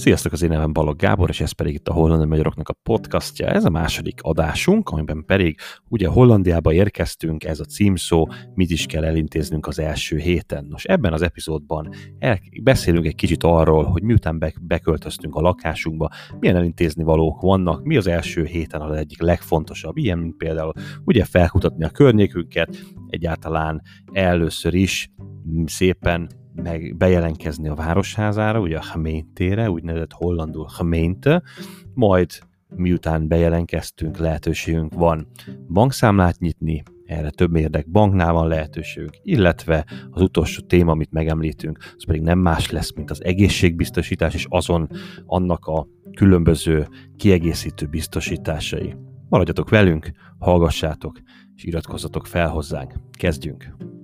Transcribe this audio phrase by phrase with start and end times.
[0.00, 3.46] Sziasztok, az én nevem Balog Gábor, és ez pedig itt a Hollandi Magyaroknak a podcastja.
[3.46, 5.58] Ez a második adásunk, amiben pedig
[5.88, 10.64] ugye Hollandiába érkeztünk, ez a címszó, mit is kell elintéznünk az első héten.
[10.68, 16.10] Nos, ebben az epizódban el, beszélünk egy kicsit arról, hogy miután be, beköltöztünk a lakásunkba,
[16.38, 20.72] milyen elintézni valók vannak, mi az első héten az egyik legfontosabb, ilyen, mint például
[21.04, 22.76] ugye felkutatni a környékünket,
[23.08, 25.10] egyáltalán először is
[25.66, 31.42] szépen meg bejelentkezni a városházára, ugye a Gemeentére, úgynevezett hollandul Gemeente,
[31.94, 32.28] majd
[32.76, 35.26] miután bejelentkeztünk, lehetőségünk van
[35.68, 42.04] bankszámlát nyitni, erre több érdek banknál van lehetőségünk, illetve az utolsó téma, amit megemlítünk, az
[42.06, 44.88] pedig nem más lesz, mint az egészségbiztosítás, és azon
[45.26, 48.94] annak a különböző kiegészítő biztosításai.
[49.28, 51.20] Maradjatok velünk, hallgassátok,
[51.54, 52.92] és iratkozzatok fel hozzánk.
[53.18, 53.99] Kezdjünk!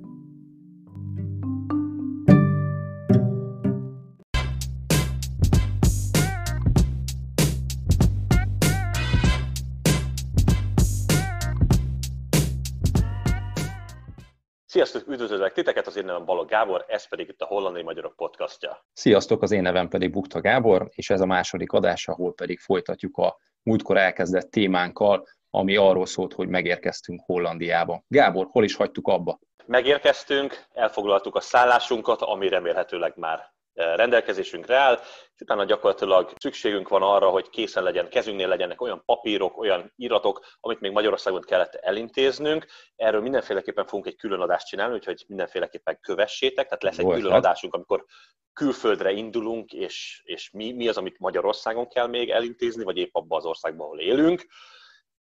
[14.77, 18.85] Sziasztok, üdvözöllek titeket, az én nevem Balog Gábor, ez pedig itt a Hollandai Magyarok podcastja.
[18.93, 23.17] Sziasztok, az én nevem pedig Bukta Gábor, és ez a második adás, ahol pedig folytatjuk
[23.17, 28.03] a múltkor elkezdett témánkkal, ami arról szólt, hogy megérkeztünk Hollandiába.
[28.09, 29.39] Gábor, hol is hagytuk abba?
[29.67, 35.01] Megérkeztünk, elfoglaltuk a szállásunkat, ami remélhetőleg már rendelkezésünkre áll,
[35.35, 40.47] és utána gyakorlatilag szükségünk van arra, hogy készen legyen, kezünknél legyenek olyan papírok, olyan iratok,
[40.61, 42.67] amit még Magyarországon kellett elintéznünk.
[42.97, 47.33] Erről mindenféleképpen fogunk egy külön adást csinálni, úgyhogy mindenféleképpen kövessétek, tehát lesz egy Volt, külön
[47.33, 48.05] adásunk, amikor
[48.53, 53.39] külföldre indulunk, és, és mi, mi az, amit Magyarországon kell még elintézni, vagy épp abban
[53.39, 54.47] az országban, ahol élünk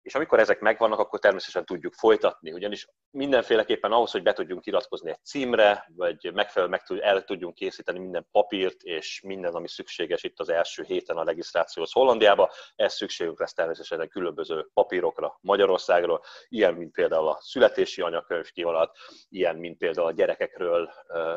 [0.03, 5.09] és amikor ezek megvannak, akkor természetesen tudjuk folytatni, ugyanis mindenféleképpen ahhoz, hogy be tudjunk iratkozni
[5.09, 10.39] egy címre, vagy megfelelően meg el tudjunk készíteni minden papírt, és minden, ami szükséges itt
[10.39, 16.91] az első héten a regisztrációhoz Hollandiába, ez szükségünk lesz természetesen különböző papírokra Magyarországról, ilyen, mint
[16.91, 18.97] például a születési anyakönyv kivonalat,
[19.29, 20.89] ilyen, mint például a gyerekekről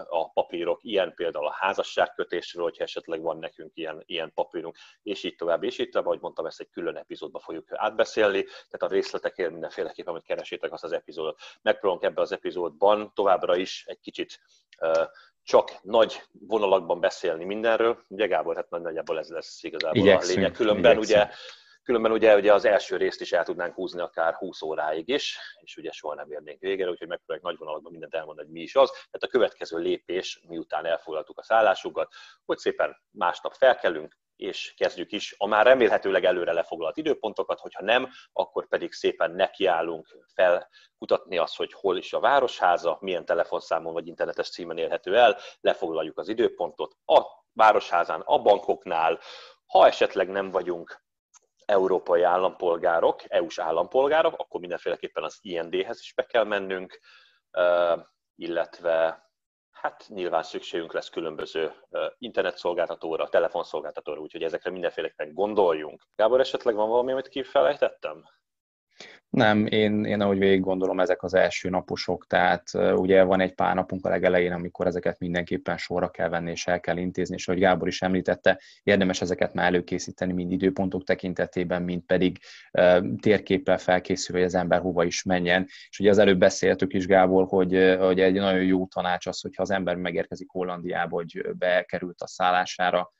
[0.08, 5.36] a papírok, ilyen például a házasságkötésről, hogyha esetleg van nekünk ilyen, ilyen papírunk, és így
[5.36, 9.50] tovább, és így tovább, ahogy mondtam, ezt egy külön epizódban fogjuk átbeszélni tehát a részletekért
[9.50, 11.40] mindenféleképpen, amit keresétek azt az epizódot.
[11.62, 14.40] Megpróbálunk ebbe az epizódban továbbra is egy kicsit
[15.42, 18.02] csak nagy vonalakban beszélni mindenről.
[18.08, 20.52] Ugye Gábor, hát nagyjából ez lesz igazából igyekszünk, a lényeg.
[20.52, 21.20] Különben igyekszünk.
[21.20, 21.34] ugye
[21.86, 25.76] Különben ugye, ugye az első részt is el tudnánk húzni akár 20 óráig is, és
[25.76, 28.90] ugye soha nem érnénk végére, úgyhogy megpróbáljuk nagy vonalakban mindent elmondani, hogy mi is az.
[28.90, 32.12] Tehát a következő lépés, miután elfoglaltuk a szállásunkat,
[32.44, 38.08] hogy szépen másnap felkelünk, és kezdjük is a már remélhetőleg előre lefoglalt időpontokat, hogyha nem,
[38.32, 44.50] akkor pedig szépen nekiállunk felkutatni azt, hogy hol is a városháza, milyen telefonszámon vagy internetes
[44.50, 49.20] címen érhető el, lefoglaljuk az időpontot a városházán, a bankoknál,
[49.66, 51.04] ha esetleg nem vagyunk
[51.64, 57.00] európai állampolgárok, EU-s állampolgárok, akkor mindenféleképpen az IND-hez is be kell mennünk,
[58.34, 59.25] illetve
[59.80, 61.72] hát nyilván szükségünk lesz különböző
[62.18, 66.02] internetszolgáltatóra, telefonszolgáltatóra, úgyhogy ezekre mindenféleképpen gondoljunk.
[66.16, 68.24] Gábor, esetleg van valami, amit kifelejtettem?
[69.30, 73.74] Nem, én, én ahogy végig gondolom, ezek az első naposok, tehát ugye van egy pár
[73.74, 77.60] napunk a legelején, amikor ezeket mindenképpen sorra kell venni és el kell intézni, és ahogy
[77.60, 82.38] Gábor is említette, érdemes ezeket már előkészíteni, mind időpontok tekintetében, mind pedig
[82.72, 85.66] uh, térképpel felkészülve, hogy az ember hova is menjen.
[85.88, 89.62] És ugye az előbb beszéltük is, Gábor, hogy, hogy egy nagyon jó tanács az, hogyha
[89.62, 93.14] az ember megérkezik Hollandiába, hogy bekerült a szállására,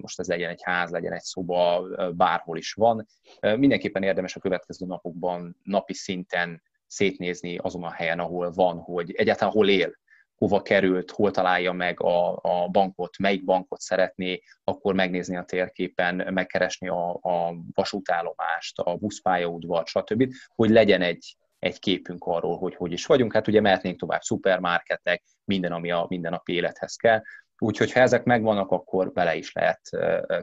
[0.00, 3.06] most ez legyen egy ház, legyen egy szoba, bárhol is van.
[3.40, 9.52] Mindenképpen érdemes a következő napokban napi szinten szétnézni azon a helyen, ahol van, hogy egyáltalán
[9.52, 10.00] hol él,
[10.34, 16.32] hova került, hol találja meg a, a bankot, melyik bankot szeretné, akkor megnézni a térképen,
[16.32, 22.92] megkeresni a, a vasútállomást, a buszpályaudvart, stb., hogy legyen egy, egy képünk arról, hogy hogy
[22.92, 23.32] is vagyunk.
[23.32, 27.22] Hát ugye mehetnénk tovább szupermarketek, minden, ami a mindennapi élethez kell.
[27.62, 29.80] Úgyhogy ha ezek megvannak, akkor bele is lehet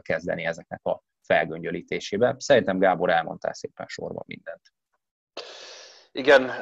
[0.02, 2.34] kezdeni ezeknek a felgöngyölítésébe.
[2.38, 4.60] Szerintem Gábor elmondtál szépen sorban mindent.
[6.12, 6.52] Igen,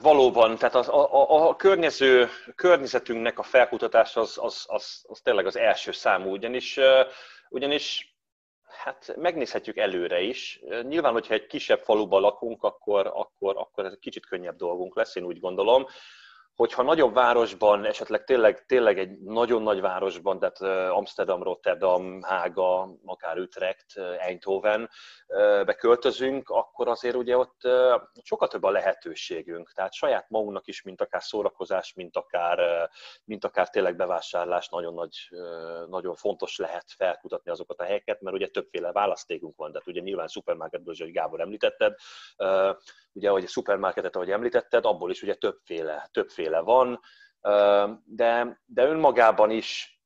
[0.00, 5.56] valóban, tehát a, a, a környező, környezetünknek a felkutatás az, az, az, az tényleg az
[5.56, 6.78] első számú, ugyanis,
[7.48, 8.16] ugyanis
[8.62, 10.60] hát megnézhetjük előre is.
[10.82, 15.16] Nyilván, hogyha egy kisebb faluban lakunk, akkor, akkor, akkor ez egy kicsit könnyebb dolgunk lesz,
[15.16, 15.86] én úgy gondolom
[16.60, 23.38] hogyha nagyobb városban, esetleg tényleg, tényleg egy nagyon nagy városban, tehát Amsterdam, Rotterdam, Hága, akár
[23.38, 24.88] Utrecht, Eindhoven
[25.64, 27.60] beköltözünk, akkor azért ugye ott
[28.22, 29.72] sokkal több a lehetőségünk.
[29.72, 32.88] Tehát saját magunknak is, mint akár szórakozás, mint akár,
[33.24, 35.16] mint akár tényleg bevásárlás, nagyon, nagy,
[35.88, 39.72] nagyon fontos lehet felkutatni azokat a helyeket, mert ugye többféle választékunk van.
[39.72, 41.94] Tehát ugye nyilván szupermarketből, hogy Gábor említetted,
[43.12, 47.00] ugye, ahogy a szupermarketet, ahogy említetted, abból is ugye többféle, többféle van,
[48.04, 50.00] de, de önmagában is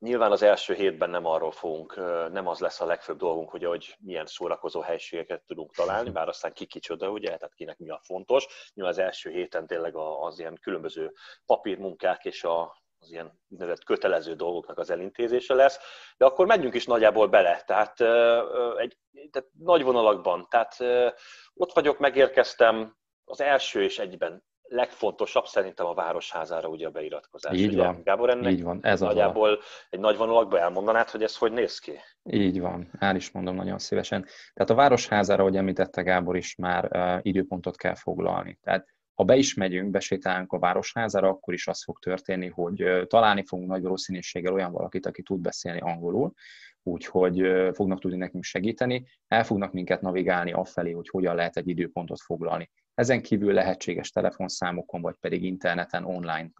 [0.00, 1.96] Nyilván az első hétben nem arról fogunk,
[2.32, 6.52] nem az lesz a legfőbb dolgunk, hogy, hogy milyen szórakozó helységeket tudunk találni, bár aztán
[6.52, 8.46] ki kicsoda, ugye, tehát kinek mi a fontos.
[8.74, 11.12] Nyilván az első héten tényleg az ilyen különböző
[11.46, 12.62] papírmunkák és a,
[12.98, 15.78] az ilyen úgynevezett kötelező dolgoknak az elintézése lesz,
[16.16, 18.00] de akkor menjünk is nagyjából bele, tehát,
[18.76, 18.98] egy,
[19.30, 20.76] tehát nagy vonalakban, tehát
[21.54, 27.56] ott vagyok, megérkeztem, az első és egyben legfontosabb szerintem a Városházára ugye a beiratkozás.
[27.56, 27.84] Így ugye?
[27.84, 28.00] van.
[28.04, 28.78] Gábor, ennek Így van.
[28.82, 29.58] Ez nagyjából a...
[29.90, 31.92] egy nagy vonalakban elmondanád, hogy ez hogy néz ki?
[32.22, 34.26] Így van, el is mondom nagyon szívesen.
[34.54, 38.58] Tehát a Városházára, ahogy említette Gábor is, már uh, időpontot kell foglalni.
[38.62, 43.06] Tehát ha be is megyünk, besétálunk a Városházára, akkor is az fog történni, hogy uh,
[43.06, 46.32] találni fogunk nagy valószínűséggel olyan valakit, aki tud beszélni angolul,
[46.82, 51.68] úgyhogy uh, fognak tudni nekünk segíteni, el fognak minket navigálni afelé, hogy hogyan lehet egy
[51.68, 52.70] időpontot foglalni.
[53.00, 56.50] Ezen kívül lehetséges telefonszámokon, vagy pedig interneten online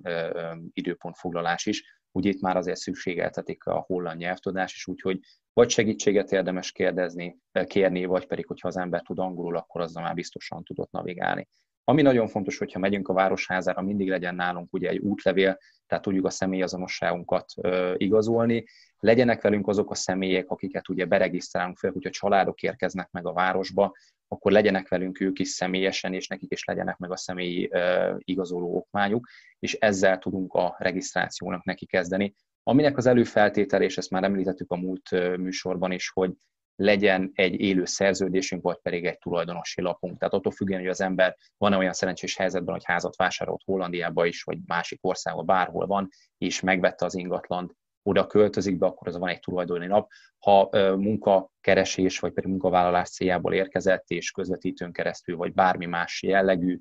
[0.73, 1.85] időpontfoglalás is.
[2.13, 5.19] Ugye itt már azért szükségeltetik a holland nyelvtudás is, úgyhogy
[5.53, 10.15] vagy segítséget érdemes kérdezni, kérni, vagy pedig, hogyha az ember tud angolul, akkor azzal már
[10.15, 11.49] biztosan tudott navigálni.
[11.85, 16.27] Ami nagyon fontos, hogyha megyünk a városházára, mindig legyen nálunk ugye egy útlevél, tehát tudjuk
[16.27, 17.53] a személyazonosságunkat
[17.97, 18.65] igazolni,
[18.99, 23.93] legyenek velünk azok a személyek, akiket ugye beregisztrálunk fel, hogyha családok érkeznek meg a városba,
[24.33, 27.71] akkor legyenek velünk ők is személyesen, és nekik is legyenek meg a személyi
[28.19, 29.29] igazoló okmányuk,
[29.59, 32.35] és ezzel tudunk a regisztrációnak neki kezdeni.
[32.63, 36.33] Aminek az előfeltétel, és ezt már említettük a múlt műsorban is, hogy
[36.77, 40.19] legyen egy élő szerződésünk, vagy pedig egy tulajdonosi lapunk.
[40.19, 44.43] Tehát attól függően, hogy az ember van-e olyan szerencsés helyzetben, hogy házat vásárolt Hollandiába is,
[44.43, 49.29] vagy másik országban, bárhol van, és megvette az ingatlant, oda költözik be, akkor az van
[49.29, 50.11] egy tulajdoni nap.
[50.39, 56.79] Ha munkakeresés vagy pedig munkavállalás céljából érkezett, és közvetítőn keresztül, vagy bármi más jellegű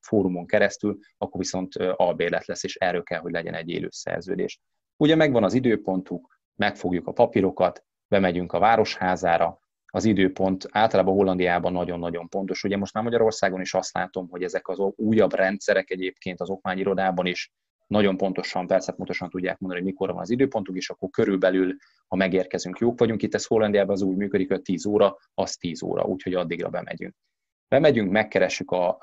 [0.00, 4.60] fórumon keresztül, akkor viszont albérlet lesz, és erről kell, hogy legyen egy élő szerződés.
[4.96, 12.28] Ugye megvan az időpontuk, megfogjuk a papírokat, bemegyünk a városházára, az időpont általában Hollandiában nagyon-nagyon
[12.28, 12.64] pontos.
[12.64, 17.26] Ugye most már Magyarországon is azt látom, hogy ezek az újabb rendszerek egyébként az okmányirodában
[17.26, 17.52] is
[17.86, 18.66] nagyon pontosan,
[18.96, 23.22] pontosan tudják mondani, hogy mikor van az időpontunk, és akkor körülbelül, ha megérkezünk, jók vagyunk.
[23.22, 27.14] Itt ez Hollandiában az úgy működik, hogy 10 óra, az 10 óra, úgyhogy addigra bemegyünk.
[27.68, 28.98] Bemegyünk, megkeressük a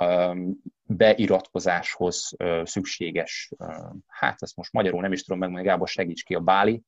[0.84, 2.32] beiratkozáshoz
[2.64, 3.52] szükséges,
[4.08, 6.82] hát ezt most magyarul nem is tudom megmondani, Gábor segíts ki, a báli,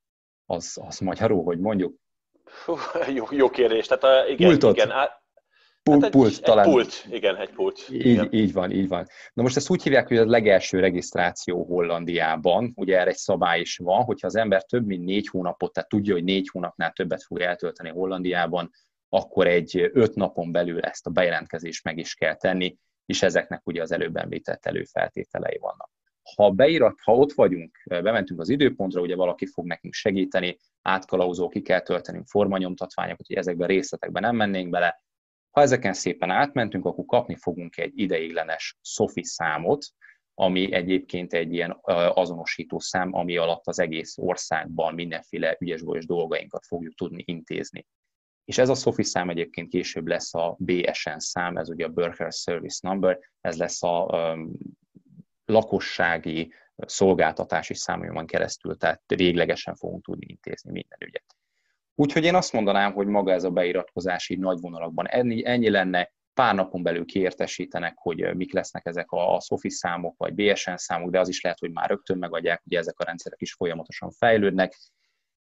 [0.45, 1.95] az, az magyarul, hogy mondjuk?
[2.65, 2.75] Hú,
[3.15, 3.87] jó, jó kérdés.
[3.87, 4.91] Tehát a, igen, igen,
[5.89, 6.65] Pult, hát egy, pult, talán.
[6.65, 7.87] Egy pult, igen, egy pult.
[7.91, 8.27] Így, igen.
[8.31, 9.07] így van, így van.
[9.33, 13.77] Na most ezt úgy hívják, hogy a legelső regisztráció Hollandiában, ugye erre egy szabály is
[13.77, 17.39] van, hogyha az ember több mint négy hónapot, tehát tudja, hogy négy hónapnál többet fog
[17.39, 18.69] eltölteni Hollandiában,
[19.09, 23.81] akkor egy öt napon belül ezt a bejelentkezést meg is kell tenni, és ezeknek ugye
[23.81, 25.89] az előbb említett előfeltételei vannak.
[26.35, 31.61] Ha beirat, ha ott vagyunk, bementünk az időpontra, ugye valaki fog nekünk segíteni, átkalauzó, ki
[31.61, 35.03] kell töltenünk formanyomtatványokat, hogy ezekben részletekben nem mennénk bele,
[35.55, 39.85] ha ezeken szépen átmentünk, akkor kapni fogunk egy ideiglenes SOFI számot,
[40.33, 41.77] ami egyébként egy ilyen
[42.13, 47.85] azonosító szám, ami alatt az egész országban mindenféle ügyesbolyos dolgainkat fogjuk tudni intézni.
[48.45, 52.31] És ez a SOFI szám egyébként később lesz a BSN szám, ez ugye a Burger
[52.31, 54.51] Service Number, ez lesz a um,
[55.45, 61.35] lakossági szolgáltatási számomon keresztül, tehát véglegesen fogunk tudni intézni minden ügyet.
[61.95, 66.55] Úgyhogy én azt mondanám, hogy maga ez a beiratkozási nagy vonalakban ennyi, ennyi lenne, pár
[66.55, 71.27] napon belül kiértesítenek, hogy mik lesznek ezek a SOFI számok, vagy BSN számok, de az
[71.27, 74.75] is lehet, hogy már rögtön megadják, ugye ezek a rendszerek is folyamatosan fejlődnek,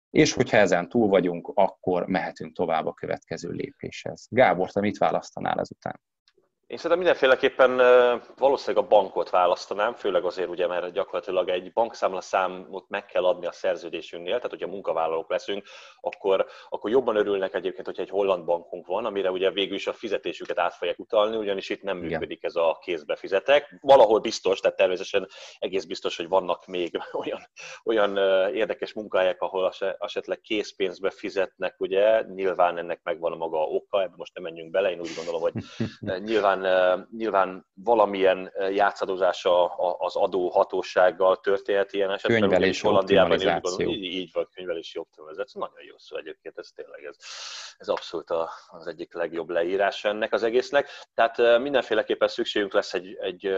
[0.09, 4.27] és hogyha ezen túl vagyunk, akkor mehetünk tovább a következő lépéshez.
[4.29, 6.01] Gábor, te mit választanál ezután?
[6.67, 7.77] Én szerintem mindenféleképpen
[8.37, 13.45] valószínűleg a bankot választanám, főleg azért ugye, mert gyakorlatilag egy bankszámla számot meg kell adni
[13.45, 15.65] a szerződésünknél, tehát hogyha munkavállalók leszünk,
[15.99, 19.93] akkor, akkor jobban örülnek egyébként, hogyha egy holland bankunk van, amire ugye végül is a
[19.93, 23.77] fizetésüket át fogják utalni, ugyanis itt nem működik ez a kézbe fizetek.
[23.81, 25.27] Valahol biztos, tehát természetesen
[25.59, 27.49] egész biztos, hogy vannak még olyan,
[27.83, 28.17] olyan
[28.53, 34.33] érdekes munkahelyek, ahol esetleg készpénzbe fizetnek, ugye, nyilván ennek megvan a maga oka, ebben most
[34.33, 35.53] nem menjünk bele, én úgy gondolom, hogy
[36.23, 39.65] nyilván nyilván, nyilván valamilyen játszadozása
[39.97, 42.39] az adóhatósággal történhet ilyen esetben.
[42.39, 43.89] Könyvelési optimalizáció.
[43.89, 45.61] Így, így van, könyvelési optimalizáció.
[45.61, 47.15] Nagyon jó szó egyébként, ez tényleg ez,
[47.77, 48.29] ez abszolút
[48.67, 50.89] az egyik legjobb leírás ennek az egésznek.
[51.13, 53.55] Tehát mindenféleképpen szükségünk lesz egy, egy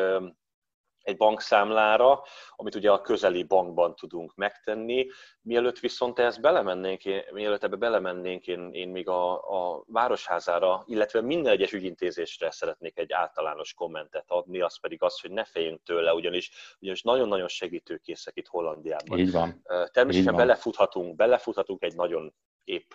[1.01, 2.23] egy bankszámlára,
[2.55, 5.07] amit ugye a közeli bankban tudunk megtenni.
[5.41, 7.01] Mielőtt viszont ezt belemennénk,
[7.31, 13.11] mielőtt ebbe belemennénk, én, én még a, a Városházára, illetve minden egyes ügyintézésre szeretnék egy
[13.11, 18.47] általános kommentet adni, az pedig az, hogy ne féljünk tőle, ugyanis, ugyanis nagyon-nagyon segítőkészek itt
[18.47, 19.19] Hollandiában.
[19.19, 19.61] Így van.
[19.63, 20.35] Természetesen Így van.
[20.35, 22.91] belefuthatunk, belefuthatunk egy nagyon épp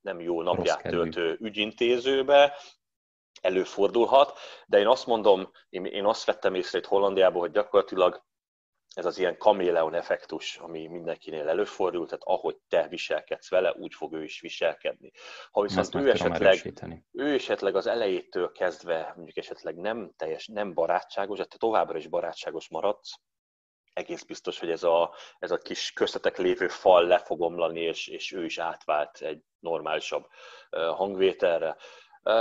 [0.00, 2.56] nem jó napját töltő ügyintézőbe,
[3.40, 8.24] előfordulhat, de én azt mondom, én, én azt vettem észre itt Hollandiában, hogy gyakorlatilag
[8.94, 14.12] ez az ilyen kaméleon effektus, ami mindenkinél előfordul, tehát ahogy te viselkedsz vele, úgy fog
[14.12, 15.10] ő is viselkedni.
[15.50, 16.74] Ha viszont ő esetleg,
[17.12, 22.68] ő esetleg az elejétől kezdve mondjuk esetleg nem teljes, nem barátságos, tehát továbbra is barátságos
[22.68, 23.14] maradsz,
[23.94, 28.08] egész biztos, hogy ez a, ez a kis köztetek lévő fal le fog omlani, és,
[28.08, 30.26] és ő is átvált egy normálisabb
[30.70, 31.76] hangvételre.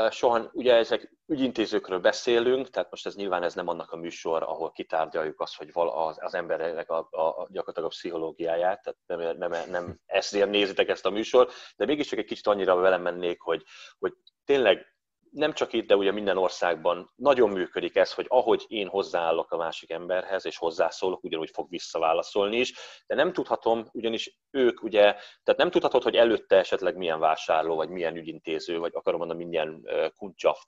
[0.09, 4.71] Soha, ugye ezek ügyintézőkről beszélünk, tehát most ez nyilván ez nem annak a műsor, ahol
[4.71, 9.69] kitárgyaljuk azt, hogy az, az emberek a, a, a gyakorlatilag a pszichológiáját, tehát nem, nem,
[9.69, 13.63] nem ezért nézitek ezt a műsor, de mégiscsak egy kicsit annyira velem mennék, hogy,
[13.99, 14.13] hogy
[14.45, 14.92] tényleg
[15.33, 19.57] nem csak itt, de ugye minden országban nagyon működik ez, hogy ahogy én hozzáállok a
[19.57, 22.73] másik emberhez, és hozzászólok, ugyanúgy fog visszaválaszolni is,
[23.07, 25.01] de nem tudhatom, ugyanis ők ugye,
[25.43, 29.87] tehát nem tudhatod, hogy előtte esetleg milyen vásárló, vagy milyen ügyintéző, vagy akarom mondani, milyen
[30.17, 30.67] kuncshaft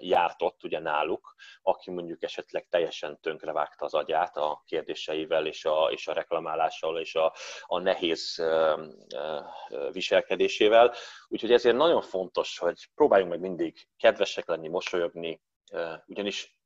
[0.00, 5.88] járt ott ugye náluk, aki mondjuk esetleg teljesen tönkrevágta az agyát a kérdéseivel, és a,
[5.92, 7.34] és a reklamálással, és a,
[7.66, 8.44] a nehéz
[9.92, 10.94] viselkedésével.
[11.28, 15.42] Úgyhogy ezért nagyon fontos, hogy próbáljunk meg mindig kedvesek lenni, mosolyogni,
[16.06, 16.58] ugyanis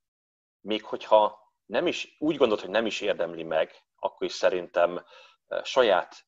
[0.60, 5.04] még hogyha nem is, úgy gondolod, hogy nem is érdemli meg, akkor is szerintem
[5.62, 6.26] saját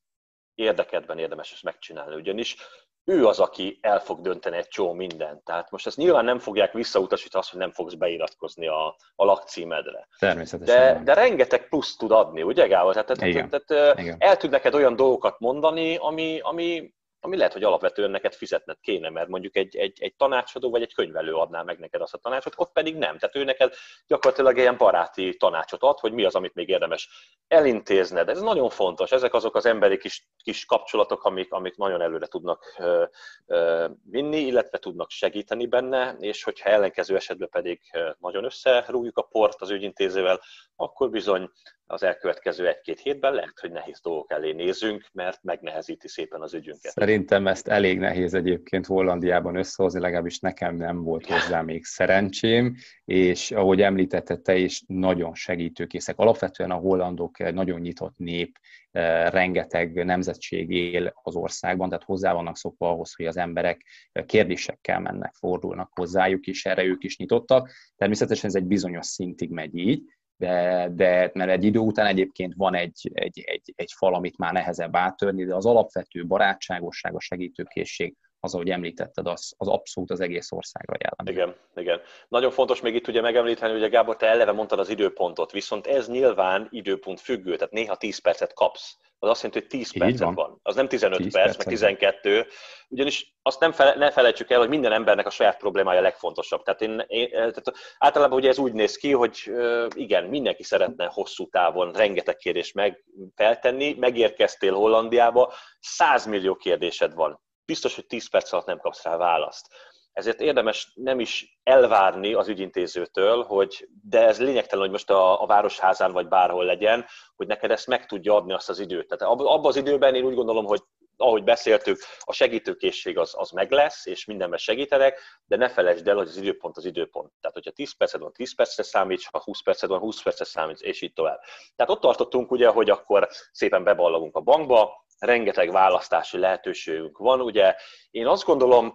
[0.55, 2.57] érdekedben érdemes ezt megcsinálni, ugyanis
[3.05, 5.45] ő az, aki el fog dönteni egy csomó mindent.
[5.45, 10.09] Tehát most ezt nyilván nem fogják visszautasítani azt, hogy nem fogsz beiratkozni a, a lakcímedre.
[10.19, 10.95] Természetesen.
[10.95, 12.93] De, de rengeteg plusz tud adni, ugye Gábor?
[12.93, 14.17] Tehát, tehát, tehát Igen.
[14.19, 19.11] el tud neked olyan dolgokat mondani, ami, ami ami lehet, hogy alapvetően neked fizetned kéne,
[19.11, 22.54] mert mondjuk egy, egy, egy tanácsadó vagy egy könyvelő adná meg neked azt a tanácsot,
[22.57, 23.19] ott pedig nem.
[23.19, 23.75] Tehát ő neked
[24.07, 27.09] gyakorlatilag ilyen baráti tanácsot ad, hogy mi az, amit még érdemes
[27.49, 28.28] elintézned.
[28.28, 29.12] Ez nagyon fontos.
[29.12, 33.04] Ezek azok az emberi kis, kis kapcsolatok, amik, amik nagyon előre tudnak ö,
[33.47, 37.81] ö, vinni, illetve tudnak segíteni benne, és hogyha ellenkező esetben pedig
[38.19, 40.40] nagyon összerúgjuk a port az ügyintézővel,
[40.76, 41.50] akkor bizony
[41.87, 46.93] az elkövetkező egy-két hétben lehet, hogy nehéz dolgok elé nézünk, mert megnehezíti szépen az ügyünket.
[47.14, 53.50] Szerintem ezt elég nehéz egyébként Hollandiában összehozni, legalábbis nekem nem volt hozzá még szerencsém, és
[53.50, 56.18] ahogy említette te is, nagyon segítőkészek.
[56.18, 58.59] Alapvetően a hollandok nagyon nyitott nép,
[58.90, 63.85] eh, rengeteg nemzetség él az országban, tehát hozzá vannak szokva ahhoz, hogy az emberek
[64.26, 67.71] kérdésekkel mennek, fordulnak hozzájuk, és erre ők is nyitottak.
[67.97, 70.02] Természetesen ez egy bizonyos szintig megy így,
[70.37, 74.53] de, de mert egy idő után egyébként van egy, egy, egy, egy fal, amit már
[74.53, 80.21] nehezebb áttörni, de az alapvető barátságosság, a segítőkészség, az, ahogy említetted, az, az abszolút az
[80.21, 81.33] egész országra jellemző.
[81.33, 82.01] Igen, igen.
[82.29, 85.87] Nagyon fontos még itt ugye megemlíteni, hogy a Gábor, te eleve mondtad az időpontot, viszont
[85.87, 90.19] ez nyilván időpont függő, tehát néha 10 percet kapsz az azt jelenti, hogy 10 percet
[90.19, 90.35] van.
[90.35, 90.59] van.
[90.63, 92.47] Az nem 15 perc, percet meg 12,
[92.89, 96.63] ugyanis azt nem fele, ne felejtsük el, hogy minden embernek a saját problémája a legfontosabb.
[96.63, 99.53] Tehát, én, én, tehát általában ugye ez úgy néz ki, hogy
[99.95, 107.43] igen, mindenki szeretne hosszú távon rengeteg kérdést meg feltenni, megérkeztél Hollandiába, 100 millió kérdésed van.
[107.64, 109.66] Biztos, hogy 10 perc alatt nem kapsz rá választ
[110.14, 115.47] ezért érdemes nem is elvárni az ügyintézőtől, hogy de ez lényegtelen, hogy most a, a
[115.47, 117.04] városházán vagy bárhol legyen,
[117.37, 119.09] hogy neked ezt meg tudja adni azt az időt.
[119.09, 120.83] Tehát abban az időben én úgy gondolom, hogy
[121.16, 126.16] ahogy beszéltük, a segítőkészség az, az meg lesz, és mindenben segítenek, de ne felejtsd el,
[126.16, 127.33] hogy az időpont az időpont.
[127.40, 130.80] Tehát, hogyha 10 perced van, 10 percre számíts, ha 20 perced van, 20 percre számíts,
[130.80, 131.40] és így tovább.
[131.76, 137.40] Tehát ott tartottunk ugye, hogy akkor szépen beballagunk a bankba, rengeteg választási lehetőségünk van.
[137.40, 137.75] Ugye
[138.11, 138.94] én azt gondolom,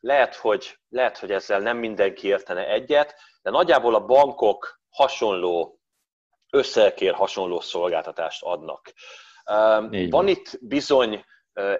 [0.00, 5.78] lehet, hogy, lehet, hogy ezzel nem mindenki értene egyet, de nagyjából a bankok hasonló,
[6.50, 8.92] összekér hasonló szolgáltatást adnak.
[9.90, 11.24] Így van itt bizony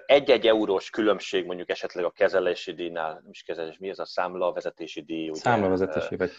[0.07, 4.53] egy-egy eurós különbség mondjuk esetleg a kezelési díjnál, nem is kezelés, mi ez a számla
[4.53, 5.29] vezetési díj?
[5.29, 5.41] Ugye?
[5.41, 6.31] Számla vezetési vagy.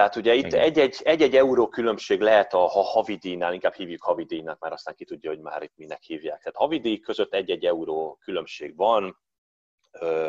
[0.00, 4.24] Tehát ugye itt egy-egy, egy-egy euró különbség lehet a ha havi díjnál, inkább hívjuk havi
[4.24, 6.38] díjnak, már aztán ki tudja, hogy már itt minek hívják.
[6.38, 9.18] Tehát havi díj között egy-egy euró különbség van,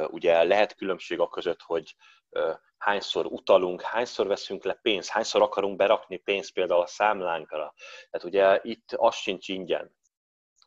[0.07, 1.95] ugye lehet különbség a között, hogy
[2.77, 7.73] hányszor utalunk, hányszor veszünk le pénzt, hányszor akarunk berakni pénzt például a számlánkra.
[8.09, 9.95] Tehát ugye itt az sincs ingyen.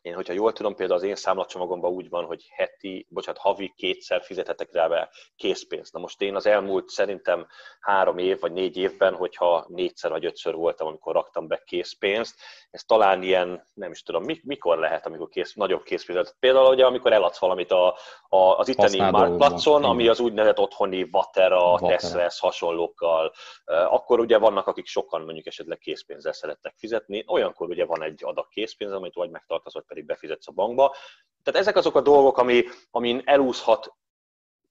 [0.05, 4.21] Én, hogyha jól tudom, például az én számlacsomagomban úgy van, hogy heti, bocsánat, havi kétszer
[4.21, 5.93] fizetetek rá be készpénzt.
[5.93, 7.47] Na most én az elmúlt szerintem
[7.79, 12.35] három év vagy négy évben, hogyha négyszer vagy ötször voltam, amikor raktam be készpénzt,
[12.71, 16.35] ez talán ilyen, nem is tudom, mikor lehet, amikor kész, nagyobb készpénzt.
[16.39, 17.97] Például ugye, amikor eladsz valamit a,
[18.29, 23.33] a, az itteni márplacon, ami az úgynevezett otthoni Vatera, Tesla, hasonlókkal,
[23.65, 28.47] akkor ugye vannak, akik sokan mondjuk esetleg készpénzzel szerettek fizetni, olyankor ugye van egy adag
[28.49, 30.95] készpénz, amit vagy megtartasz, vagy pedig befizetsz a bankba.
[31.43, 33.93] Tehát ezek azok a dolgok, ami, amin elúszhat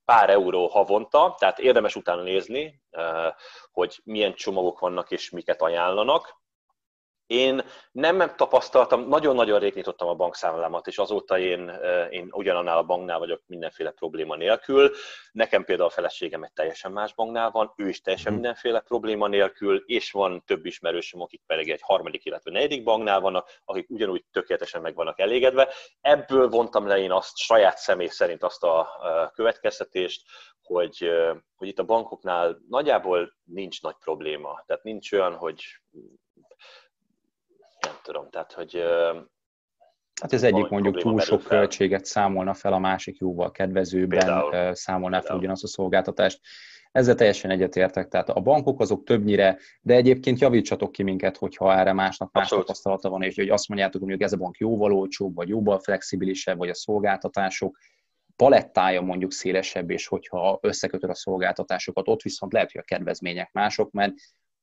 [0.05, 3.33] pár euró havonta, tehát érdemes utána nézni, eh,
[3.73, 6.43] hogy milyen csomagok vannak és miket ajánlanak.
[7.27, 7.63] Én
[7.93, 11.69] nem tapasztaltam, nagyon-nagyon rég nyitottam a bankszámlámat, és azóta én,
[12.11, 14.91] én ugyanannál a banknál vagyok mindenféle probléma nélkül.
[15.33, 18.41] Nekem például a feleségem egy teljesen más banknál van, ő is teljesen mhm.
[18.41, 23.61] mindenféle probléma nélkül, és van több ismerősöm, akik pedig egy harmadik, illetve negyedik banknál vannak,
[23.65, 25.69] akik ugyanúgy tökéletesen meg vannak elégedve.
[26.01, 28.89] Ebből vontam le én azt saját személy szerint azt a
[29.35, 30.23] következtetést,
[30.63, 31.11] hogy,
[31.57, 34.63] hogy itt a bankoknál nagyjából nincs nagy probléma.
[34.67, 35.63] Tehát nincs olyan, hogy
[37.85, 38.83] nem tudom, tehát hogy
[40.21, 41.59] Hát ez egyik mondjuk túl sok fel.
[41.59, 44.75] költséget számolna fel, a másik jóval kedvezőbben Például.
[44.75, 46.41] számolná fel ugyanazt a szolgáltatást.
[46.93, 51.93] Ezzel teljesen egyetértek, tehát a bankok azok többnyire, de egyébként javítsatok ki minket, hogyha erre
[51.93, 52.65] másnak más Abszolút.
[52.65, 56.59] tapasztalata van, és hogy azt mondjátok, hogy ez a bank jóval olcsóbb, vagy jóval flexibilisebb,
[56.59, 57.79] vagy a szolgáltatások
[58.37, 63.91] palettája mondjuk szélesebb, és hogyha összekötöd a szolgáltatásokat, ott viszont lehet, hogy a kedvezmények mások,
[63.91, 64.13] mert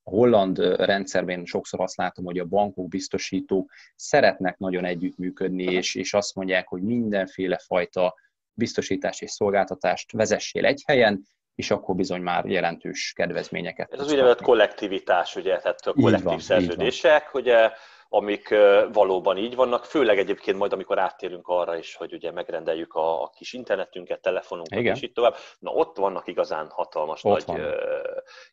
[0.04, 6.14] a holland rendszerben sokszor azt látom, hogy a bankok, biztosítók szeretnek nagyon együttműködni, és, és
[6.14, 8.16] azt mondják, hogy mindenféle fajta
[8.54, 13.94] biztosítást és szolgáltatást vezessél egy helyen, és akkor bizony már jelentős kedvezményeket.
[13.94, 17.72] Ez az úgynevezett kollektivitás, ugye, tehát a kollektív van, szerződések, ugye,
[18.10, 18.56] amik
[18.92, 23.30] valóban így vannak, főleg egyébként majd, amikor áttérünk arra is, hogy ugye megrendeljük a, a
[23.30, 24.96] kis internetünket, telefonunkat, Igen.
[24.96, 25.36] és így tovább.
[25.60, 27.74] Na ott vannak igazán hatalmas ott nagy van.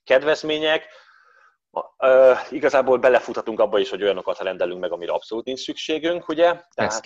[0.05, 0.87] kedvezmények,
[1.71, 6.61] Uh, igazából belefuthatunk abba is, hogy olyanokat rendelünk meg, amire abszolút nincs szükségünk, ugye?
[6.75, 7.01] Tehát, ez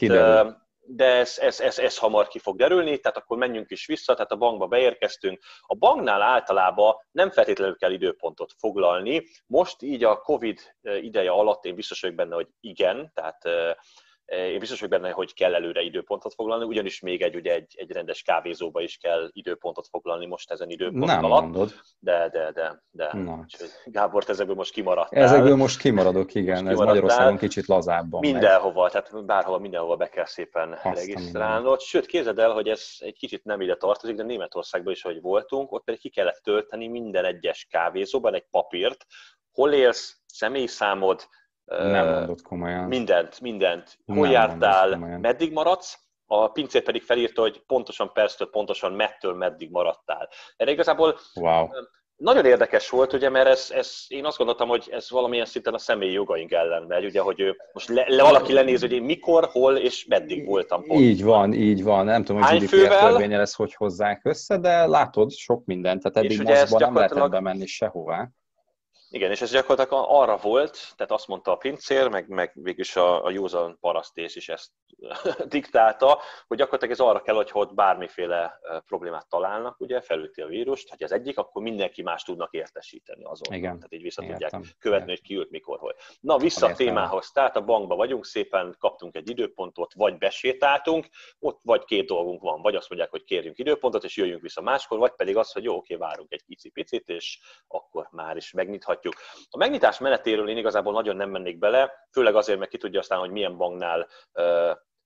[0.85, 4.33] de ez, ez, ez, ez hamar ki fog derülni, tehát akkor menjünk is vissza, tehát
[4.33, 5.42] a bankba beérkeztünk.
[5.61, 9.27] A banknál általában nem feltétlenül kell időpontot foglalni.
[9.46, 10.61] Most így a Covid
[11.01, 13.42] ideje alatt én biztos vagyok benne, hogy igen, tehát
[14.32, 17.90] én biztos vagyok benne, hogy kell előre időpontot foglalni, ugyanis még egy, ugye egy, egy
[17.90, 21.42] rendes kávézóba is kell időpontot foglalni most ezen időpont Nem alatt.
[21.42, 21.72] Mondod.
[21.98, 23.10] De, de, de, de.
[23.12, 23.44] Na.
[23.84, 25.22] Gábor, te ezekből most kimaradtál.
[25.22, 26.64] Ezekből most kimaradok, igen.
[26.64, 28.90] Most Ez Magyarországon kicsit lazábban Mindenhova, megy.
[28.90, 31.80] tehát bárhova, mindenhova be kell szépen Aztán regisztrálnod.
[31.80, 35.72] Sőt, képzeld el, hogy ez egy kicsit nem ide tartozik, de Németországban is, hogy voltunk,
[35.72, 39.06] ott pedig ki kellett tölteni minden egyes kávézóban egy papírt,
[39.52, 41.28] hol élsz, személyszámod,
[41.78, 42.85] nem mondott komolyan.
[42.85, 43.98] Mindent, mindent.
[44.06, 46.02] Hol nem jártál, meddig maradsz,
[46.35, 50.28] a pincér pedig felírta, hogy pontosan perctől, pontosan mettől meddig maradtál.
[50.56, 51.68] Erre igazából wow.
[52.16, 55.78] nagyon érdekes volt, ugye, mert ez, ez, én azt gondoltam, hogy ez valamilyen szinten a
[55.78, 59.48] személyi jogaink ellen megy, ugye, hogy ő, most le, le, valaki lenéz, hogy én mikor,
[59.52, 60.85] hol és meddig voltam.
[60.85, 61.00] Pont.
[61.00, 62.04] Így van, így van.
[62.04, 66.02] Nem tudom, hogy GDPR törvényel ezt hogy hozzák össze, de látod, sok mindent.
[66.02, 68.30] Tehát eddig mozgban nem lehetett bemenni sehová.
[69.14, 73.25] Igen, és ez gyakorlatilag arra volt, tehát azt mondta a pincér, meg, meg végülis a,
[73.25, 74.70] a józan parasztész is ezt
[75.48, 80.88] diktálta, hogy gyakorlatilag ez arra kell, hogy ott bármiféle problémát találnak, ugye, felüti a vírust,
[80.88, 83.55] hogy az egyik, akkor mindenki más tudnak értesíteni azon.
[83.55, 83.77] Igen.
[83.77, 84.62] Tehát így vissza tudják Értem.
[84.79, 85.94] követni, hogy ki ült mikor, hol.
[86.20, 87.31] Na, vissza a témához.
[87.31, 91.07] Tehát a bankba vagyunk, szépen kaptunk egy időpontot, vagy besétáltunk,
[91.38, 94.98] ott vagy két dolgunk van, vagy azt mondják, hogy kérjünk időpontot, és jöjjünk vissza máskor,
[94.98, 99.01] vagy pedig az, hogy jó, oké, várunk egy picit, és akkor már is megnyithatjuk.
[99.50, 103.18] A megnyitás menetéről én igazából nagyon nem mennék bele, főleg azért, mert ki tudja aztán,
[103.18, 104.08] hogy milyen banknál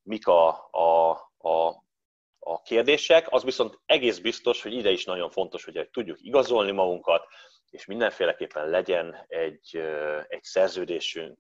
[0.03, 1.85] mik a, a, a,
[2.39, 7.27] a kérdések, az viszont egész biztos, hogy ide is nagyon fontos, hogy tudjuk igazolni magunkat,
[7.71, 9.77] és mindenféleképpen legyen egy,
[10.29, 11.39] egy szerződésünk,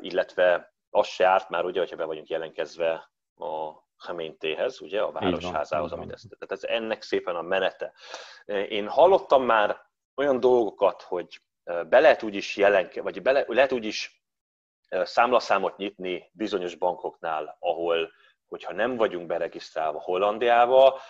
[0.00, 5.92] illetve az se árt már, ugye, hogyha be vagyunk jelenkezve a Heméntéhez, ugye, a városházához,
[5.92, 7.92] amit ezt, tehát ez ennek szépen a menete.
[8.68, 13.84] Én hallottam már olyan dolgokat, hogy be lehet úgy is jelenke, vagy be lehet úgy
[13.84, 14.22] is
[14.88, 18.12] számlaszámot nyitni bizonyos bankoknál, ahol,
[18.48, 21.00] hogyha nem vagyunk beregisztrálva Hollandiába,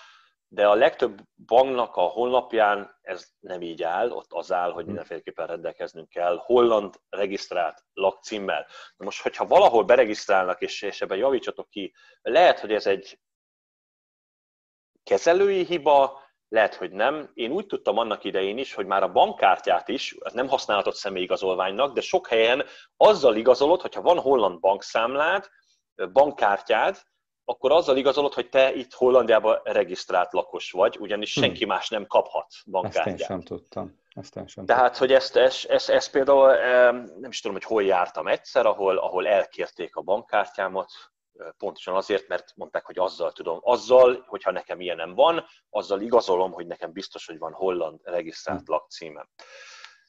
[0.48, 4.86] de a legtöbb banknak a honlapján ez nem így áll, ott az áll, hogy hm.
[4.86, 8.66] mindenféleképpen rendelkeznünk kell holland regisztrált lakcímmel.
[8.96, 13.18] De most, hogyha valahol beregisztrálnak, és, és ebben javítsatok ki, lehet, hogy ez egy
[15.02, 16.21] kezelői hiba,
[16.52, 17.30] lehet, hogy nem.
[17.34, 21.92] Én úgy tudtam annak idején is, hogy már a bankkártyát is, az nem használhatott személyigazolványnak,
[21.94, 22.64] de sok helyen
[22.96, 25.48] azzal igazolod, hogyha van holland bankszámlád,
[26.12, 26.96] bankkártyád,
[27.44, 31.40] akkor azzal igazolod, hogy te itt Hollandiában regisztrált lakos vagy, ugyanis hm.
[31.40, 33.06] senki más nem kaphat bankkártyát.
[33.06, 34.00] Ezt én sem tudtam.
[34.14, 36.56] Ezt én sem Tehát, hogy ezt, ezt, ezt, ezt például
[37.20, 40.90] nem is tudom, hogy hol jártam egyszer, ahol, ahol elkérték a bankkártyámat,
[41.58, 46.52] pontosan azért, mert mondták, hogy azzal tudom, azzal, hogyha nekem ilyen nem van, azzal igazolom,
[46.52, 48.72] hogy nekem biztos, hogy van holland regisztrált hm.
[48.72, 49.28] lakcímem.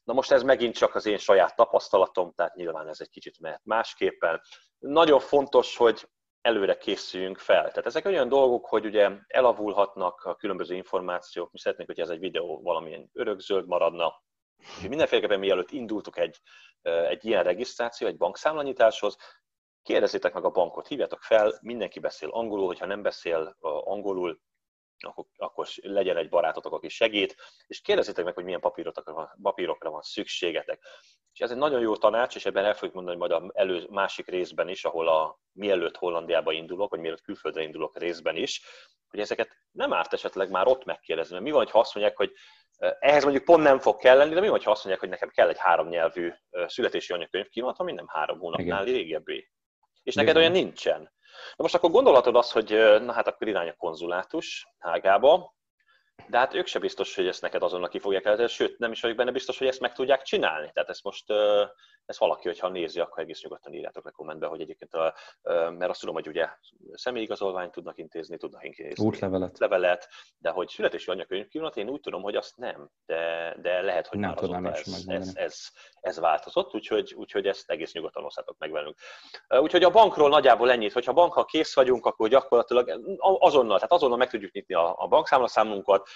[0.04, 3.62] Na most ez megint csak az én saját tapasztalatom, tehát nyilván ez egy kicsit mehet
[3.64, 4.42] másképpen.
[4.80, 6.08] Nagyon fontos, hogy
[6.42, 7.62] előre készüljünk fel.
[7.62, 12.20] Tehát ezek olyan dolgok, hogy ugye elavulhatnak a különböző információk, mi szeretnénk, hogy ez egy
[12.20, 14.22] videó valamilyen örökzöld maradna.
[14.90, 16.42] Mindenféleképpen mielőtt indultok egy,
[16.82, 19.18] egy ilyen regisztráció, egy bankszámlanyításhoz,
[19.84, 24.40] kérdezzétek meg a bankot, hívjátok fel, mindenki beszél angolul, hogyha nem beszél angolul,
[25.06, 27.36] akkor, akkor legyen egy barátotok, aki segít,
[27.68, 30.84] és kérdezzétek meg, hogy milyen papírokra van, papírokra van szükségetek.
[31.34, 34.28] És ez egy nagyon jó tanács, és ebben el fogjuk mondani majd a elő, másik
[34.28, 38.62] részben is, ahol a mielőtt Hollandiába indulok, vagy mielőtt külföldre indulok részben is,
[39.10, 41.34] hogy ezeket nem árt esetleg már ott megkérdezni.
[41.34, 42.34] Mert mi van, ha azt mondják, hogy
[43.00, 45.50] ehhez mondjuk pont nem fog kelleni, de mi van, ha azt mondják, hogy nekem kell
[45.50, 46.32] egy három nyelvű
[46.66, 49.52] születési anyagkönyv kivonatom, ami nem három hónapnál régebbi.
[50.04, 51.02] És neked olyan nincsen.
[51.56, 52.70] Na most akkor gondolhatod azt, hogy
[53.02, 55.54] na hát akkor irány a konzulátus Hágába,
[56.28, 59.02] de hát ők se biztos, hogy ezt neked azonnal ki fogják el, sőt, nem is
[59.02, 60.72] vagyok benne biztos, hogy ezt meg tudják csinálni.
[60.74, 61.26] Tehát ezt most,
[62.06, 65.14] ezt valaki, hogyha nézi, akkor egész nyugodtan írjátok le kommentbe, hogy egyébként, a,
[65.52, 66.50] mert azt tudom, hogy ugye
[66.94, 69.06] személyigazolványt tudnak intézni, tudnak intézni.
[69.06, 69.60] Útlevelet.
[69.60, 74.08] Levelet, de hogy születési anyakönyv kívánat, én úgy tudom, hogy azt nem, de, de lehet,
[74.08, 75.60] hogy nem már azóta ez, ez, ez,
[76.00, 78.98] ez, változott, úgyhogy, úgyhogy ezt egész nyugodtan osztátok meg velünk.
[79.48, 84.30] Úgyhogy a bankról nagyjából ennyit, hogyha bankkal kész vagyunk, akkor gyakorlatilag azonnal, tehát azonnal meg
[84.30, 86.10] tudjuk nyitni a, a bankszámlaszámunkat,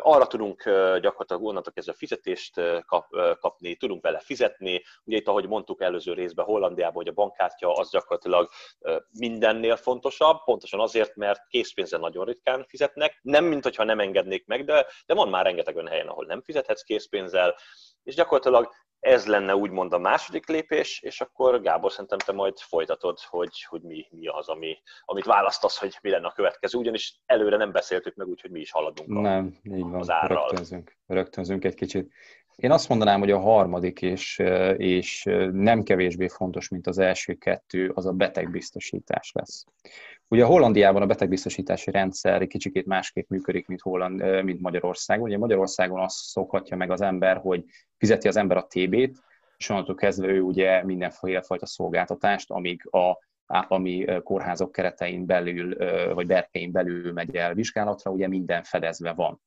[0.00, 0.62] arra tudunk
[1.00, 3.06] gyakorlatilag onnantól kezdve fizetést kap,
[3.40, 4.82] kapni, tudunk vele fizetni.
[5.04, 8.48] Ugye itt, ahogy mondtuk előző részben Hollandiában, hogy a bankkártya az gyakorlatilag
[9.18, 14.64] mindennél fontosabb, pontosan azért, mert készpénzen nagyon ritkán fizetnek, nem mint hogyha nem engednék meg,
[14.64, 17.54] de, de van már rengeteg olyan helyen, ahol nem fizethetsz készpénzzel,
[18.02, 18.68] és gyakorlatilag
[19.04, 23.82] ez lenne úgymond a második lépés, és akkor Gábor, szerintem te majd folytatod, hogy, hogy
[23.82, 28.14] mi, mi az, ami, amit választasz, hogy mi lenne a következő, ugyanis előre nem beszéltük
[28.14, 30.48] meg úgy, hogy mi is haladunk a, Nem, így van, az árral.
[30.48, 32.12] Rögtönzünk, rögtönzünk egy kicsit.
[32.56, 34.42] Én azt mondanám, hogy a harmadik és,
[34.76, 39.64] és nem kevésbé fontos, mint az első kettő, az a betegbiztosítás lesz.
[40.28, 45.26] Ugye a Hollandiában a betegbiztosítási rendszer egy kicsikét másképp működik, mint, Holland, mint Magyarországon.
[45.26, 47.64] Ugye Magyarországon azt szokhatja meg az ember, hogy
[47.96, 49.22] fizeti az ember a TB-t,
[49.56, 55.76] és onnantól kezdve ő ugye mindenféle fajta szolgáltatást, amíg a állami kórházok keretein belül,
[56.14, 59.40] vagy berkein belül megy el vizsgálatra, ugye minden fedezve van.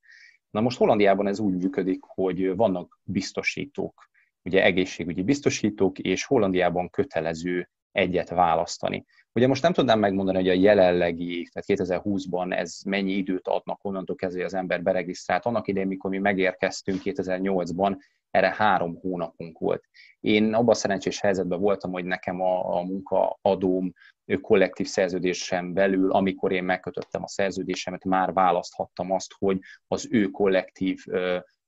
[0.57, 4.09] Na most Hollandiában ez úgy működik, hogy vannak biztosítók,
[4.43, 9.05] ugye egészségügyi biztosítók, és Hollandiában kötelező egyet választani.
[9.33, 14.15] Ugye most nem tudnám megmondani, hogy a jelenlegi, tehát 2020-ban ez mennyi időt adnak, onnantól
[14.15, 15.45] kezdve az ember beregisztrált.
[15.45, 17.97] Annak idején, mikor mi megérkeztünk 2008-ban,
[18.31, 19.83] erre három hónapunk volt.
[20.19, 23.93] Én abban a szerencsés helyzetben voltam, hogy nekem a, a munkaadóm
[24.41, 31.03] kollektív szerződésem belül, amikor én megkötöttem a szerződésemet, már választhattam azt, hogy az ő kollektív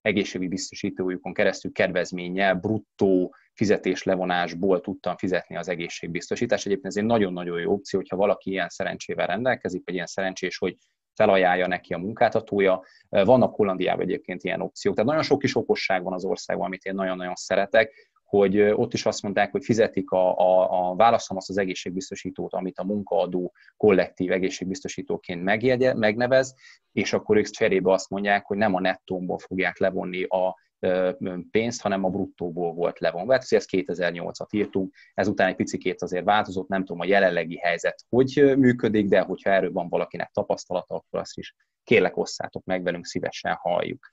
[0.01, 6.65] egészségügyi biztosítójukon keresztül kedvezménnyel, bruttó fizetéslevonásból tudtam fizetni az egészségbiztosítást.
[6.65, 10.77] Egyébként ez egy nagyon-nagyon jó opció, hogyha valaki ilyen szerencsével rendelkezik, vagy ilyen szerencsés, hogy
[11.19, 12.83] felajánlja neki a munkáltatója.
[13.09, 14.95] Vannak Hollandiában egyébként ilyen opciók.
[14.95, 19.05] Tehát nagyon sok kis okosság van az országban, amit én nagyon-nagyon szeretek, hogy ott is
[19.05, 24.31] azt mondták, hogy fizetik a, a, a válaszom azt az egészségbiztosítót, amit a munkaadó kollektív
[24.31, 26.55] egészségbiztosítóként megjegye, megnevez,
[26.91, 30.55] és akkor ők cserébe azt mondják, hogy nem a nettómból fogják levonni a
[31.51, 33.31] pénzt, hanem a bruttóból volt levonva.
[33.31, 38.53] Hát ezt 2008-at írtunk, ezután egy picikét azért változott, nem tudom a jelenlegi helyzet hogy
[38.57, 43.53] működik, de hogyha erről van valakinek tapasztalata, akkor azt is kérlek osszátok meg velünk, szívesen
[43.53, 44.11] halljuk.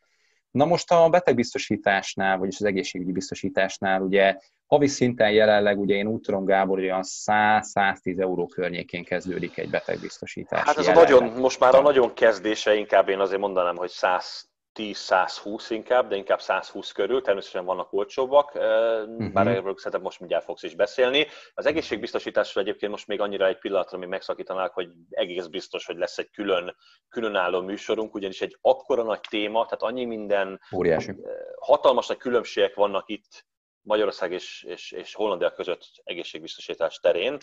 [0.50, 6.20] Na most a betegbiztosításnál, vagyis az egészségügyi biztosításnál ugye havi szinten jelenleg, ugye én úgy
[6.20, 10.62] tudom, Gábor, olyan 100-110 euró környékén kezdődik egy betegbiztosítás.
[10.62, 14.48] Hát ez a nagyon, most már a nagyon kezdése, inkább én azért mondanám, hogy 100
[14.76, 19.32] 10-120 inkább, de inkább 120 körül, természetesen vannak olcsóbbak, uh-huh.
[19.32, 21.26] bár erről szerintem most mindjárt fogsz is beszélni.
[21.54, 26.18] Az egészségbiztosításról egyébként most még annyira egy pillanatra mi megszakítanák, hogy egész biztos, hogy lesz
[26.18, 26.76] egy külön,
[27.08, 31.14] különálló műsorunk, ugyanis egy akkora nagy téma, tehát annyi minden Óriási.
[31.60, 33.46] hatalmas nagy különbségek vannak itt
[33.80, 37.38] Magyarország és, és, és Hollandia között egészségbiztosítás terén,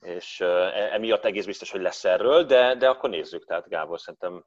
[0.00, 0.46] és e,
[0.92, 4.44] emiatt egész biztos, hogy lesz erről, de, de akkor nézzük, tehát Gábor szerintem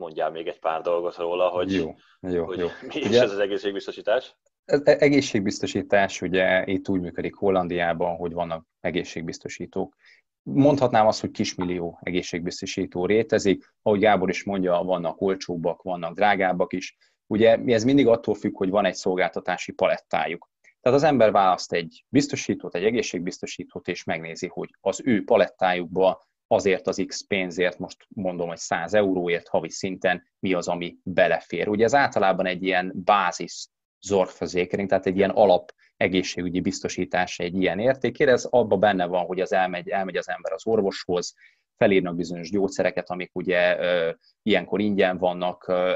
[0.00, 2.66] mondjál még egy pár dolgot róla, hogy, jó, jó, hogy jó.
[2.80, 4.36] mi is ugye, ez az egészségbiztosítás.
[4.64, 9.96] Ez e, egészségbiztosítás ugye itt úgy működik Hollandiában, hogy vannak egészségbiztosítók.
[10.42, 13.74] Mondhatnám azt, hogy kismillió egészségbiztosító rétezik.
[13.82, 16.96] Ahogy Gábor is mondja, vannak olcsóbbak, vannak drágábbak is.
[17.26, 20.50] Ugye ez mindig attól függ, hogy van egy szolgáltatási palettájuk.
[20.80, 26.86] Tehát az ember választ egy biztosítót, egy egészségbiztosítót, és megnézi, hogy az ő palettájukba azért
[26.86, 31.68] az X pénzért, most mondom, hogy 100 euróért havi szinten mi az, ami belefér.
[31.68, 33.66] Ugye ez általában egy ilyen bázis
[34.00, 39.40] zorgverzekering, tehát egy ilyen alap egészségügyi biztosítás egy ilyen értékére, ez abban benne van, hogy
[39.40, 41.34] az elmegy, elmegy az ember az orvoshoz,
[41.76, 44.10] felírnak bizonyos gyógyszereket, amik ugye ö,
[44.42, 45.92] ilyenkor ingyen vannak, ö,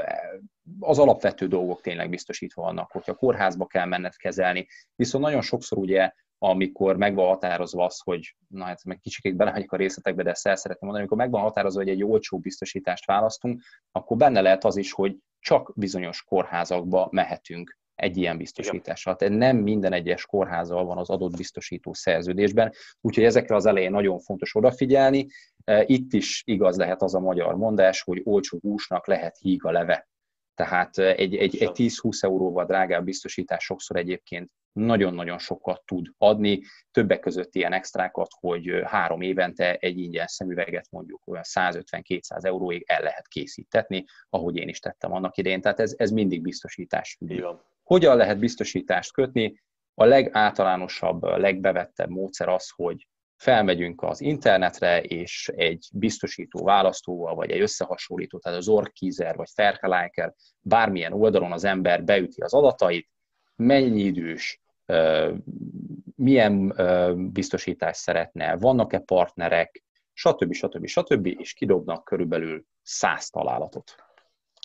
[0.79, 6.11] az alapvető dolgok tényleg biztosítva vannak, hogyha kórházba kell menned kezelni, viszont nagyon sokszor ugye
[6.37, 10.47] amikor meg van határozva az, hogy, na hát meg kicsit belemegyek a részletekbe, de ezt
[10.47, 14.63] el szeretném mondani, amikor meg van határozva, hogy egy olcsó biztosítást választunk, akkor benne lehet
[14.63, 19.15] az is, hogy csak bizonyos kórházakba mehetünk egy ilyen biztosítással.
[19.15, 22.71] Tehát nem minden egyes kórházal van az adott biztosító szerződésben,
[23.01, 25.27] úgyhogy ezekre az elején nagyon fontos odafigyelni.
[25.85, 30.07] Itt is igaz lehet az a magyar mondás, hogy olcsó húsnak lehet híg a leve.
[30.55, 37.19] Tehát egy, egy, egy 10-20 euróval drágább biztosítás sokszor egyébként nagyon-nagyon sokat tud adni, többek
[37.19, 43.27] között ilyen extrákat, hogy három évente egy ingyen szemüveget mondjuk olyan 150-200 euróig el lehet
[43.27, 45.61] készítetni, ahogy én is tettem annak idején.
[45.61, 47.47] Tehát ez, ez mindig biztosítás függő.
[47.83, 49.63] Hogyan lehet biztosítást kötni?
[49.93, 57.61] A legáltalánosabb, legbevettebb módszer az, hogy felmegyünk az internetre, és egy biztosító választóval, vagy egy
[57.61, 63.09] összehasonlító, tehát az Orkizer, vagy Ferkeliker, bármilyen oldalon az ember beüti az adatait,
[63.55, 64.61] mennyi idős,
[66.15, 66.75] milyen
[67.31, 70.53] biztosítást szeretne, vannak-e partnerek, stb.
[70.53, 70.85] stb.
[70.85, 71.25] stb.
[71.25, 73.95] és kidobnak körülbelül száz találatot.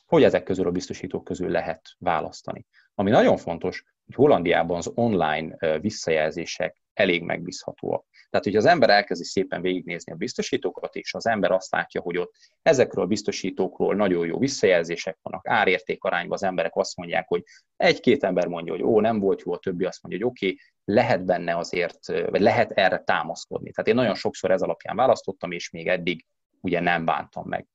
[0.06, 2.66] Hogy ezek közül a biztosítók közül lehet választani.
[2.94, 8.04] Ami nagyon fontos, hogy Hollandiában az online visszajelzések elég megbízhatóak.
[8.30, 12.16] Tehát, hogy az ember elkezdi szépen végignézni a biztosítókat, és az ember azt látja, hogy
[12.16, 17.42] ott ezekről a biztosítókról nagyon jó visszajelzések vannak, árérték arányban az emberek azt mondják, hogy
[17.76, 20.58] egy-két ember mondja, hogy ó, nem volt jó, a többi azt mondja, hogy oké, okay,
[20.84, 23.70] lehet benne azért, vagy lehet erre támaszkodni.
[23.70, 26.26] Tehát én nagyon sokszor ez alapján választottam, és még eddig
[26.60, 27.66] ugye nem bántam meg.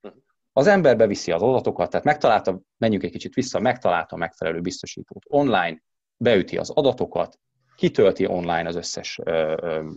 [0.53, 5.23] Az ember beviszi az adatokat, tehát megtalálta, menjünk egy kicsit vissza, megtalálta a megfelelő biztosítót
[5.27, 5.81] online,
[6.17, 7.39] beüti az adatokat,
[7.75, 9.89] kitölti online az összes ö, ö,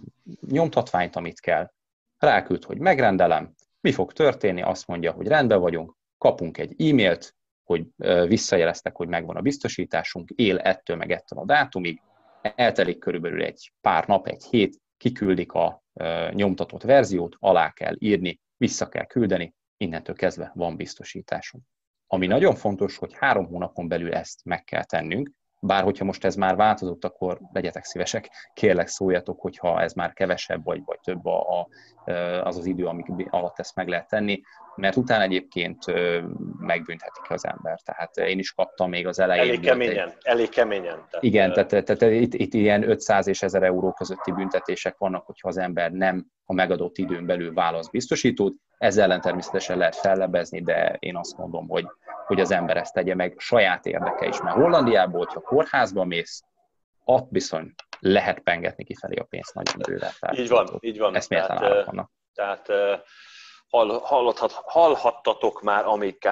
[0.47, 1.71] nyomtatványt, amit kell,
[2.19, 7.87] ráküld, hogy megrendelem, mi fog történni, azt mondja, hogy rendben vagyunk, kapunk egy e-mailt, hogy
[8.27, 12.03] visszajeleztek, hogy megvan a biztosításunk, él ettől meg ettől a dátumig,
[12.41, 15.83] eltelik körülbelül egy pár nap, egy hét, kiküldik a
[16.31, 21.65] nyomtatott verziót, alá kell írni, vissza kell küldeni, innentől kezdve van biztosításunk.
[22.07, 26.35] Ami nagyon fontos, hogy három hónapon belül ezt meg kell tennünk, bár hogyha most ez
[26.35, 31.59] már változott, akkor legyetek szívesek, kérlek szóljatok, hogyha ez már kevesebb vagy, vagy több a,
[31.59, 31.69] a,
[32.43, 34.41] az az idő, amik alatt ezt meg lehet tenni,
[34.77, 35.79] mert utána egyébként
[36.59, 37.81] megbünthetik az ember.
[37.81, 39.45] Tehát én is kaptam még az elején.
[39.45, 40.17] Elég keményen, egy...
[40.23, 41.07] elég keményen.
[41.11, 45.49] Tehát, igen, tehát, tehát, itt, itt ilyen 500 és 1000 euró közötti büntetések vannak, hogyha
[45.49, 48.55] az ember nem a megadott időn belül választ biztosítót.
[48.79, 51.87] Ezzel ellen természetesen lehet fellebezni, de én azt mondom, hogy
[52.29, 54.41] hogy az ember ezt tegye meg saját érdeke is.
[54.41, 56.43] Mert Hollandiából, hogyha kórházba mész,
[57.05, 60.11] ott bizony lehet pengetni kifelé a pénzt nagyon bőven.
[60.33, 61.13] így van, így van.
[61.29, 62.11] tehát, vannak.
[62.35, 62.69] Tehát
[64.65, 65.85] hallhattatok már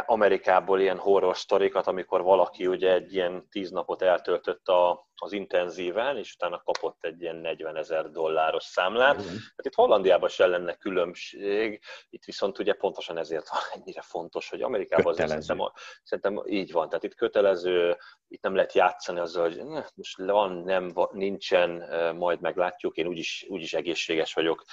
[0.06, 6.16] Amerikából ilyen horror sztorikat, amikor valaki ugye egy ilyen tíz napot eltöltött a, az intenzíven,
[6.16, 9.16] és utána kapott egy ilyen 40 ezer dolláros számlát.
[9.16, 9.26] Mm.
[9.26, 14.62] Hát itt Hollandiában sem lenne különbség, itt viszont ugye pontosan ezért van ennyire fontos, hogy
[14.62, 15.72] Amerikában azért szerintem,
[16.02, 17.96] szerintem így van, tehát itt kötelező,
[18.28, 19.62] itt nem lehet játszani azzal, hogy
[19.94, 21.70] most van, nem, nincsen,
[22.16, 24.64] majd meglátjuk, én úgyis, úgyis egészséges vagyok,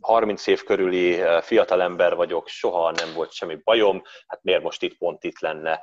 [0.00, 5.24] 30 év körüli fiatalember vagyok, soha nem volt semmi bajom, hát miért most itt pont
[5.24, 5.80] itt lenne?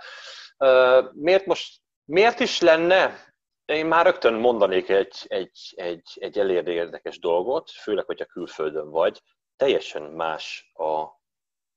[1.11, 3.25] Miért most, miért is lenne?
[3.65, 9.21] Én már rögtön mondanék egy, egy, egy, egy elég érdekes dolgot, főleg, hogyha külföldön vagy.
[9.55, 11.05] Teljesen más a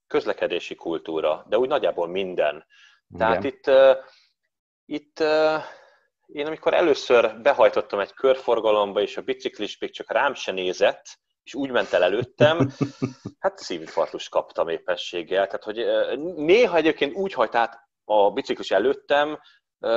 [0.06, 2.66] közlekedési kultúra, de úgy nagyjából minden.
[3.18, 3.70] Tehát itt,
[4.84, 5.20] itt
[6.26, 11.18] én amikor először behajtottam egy körforgalomba, és a biciklis még csak rám se nézett,
[11.50, 12.70] és úgy ment el előttem,
[13.38, 15.46] hát szívinfarktust kaptam épességgel.
[15.46, 15.86] Tehát, hogy
[16.36, 19.40] néha egyébként úgy hajt át a biciklis előttem,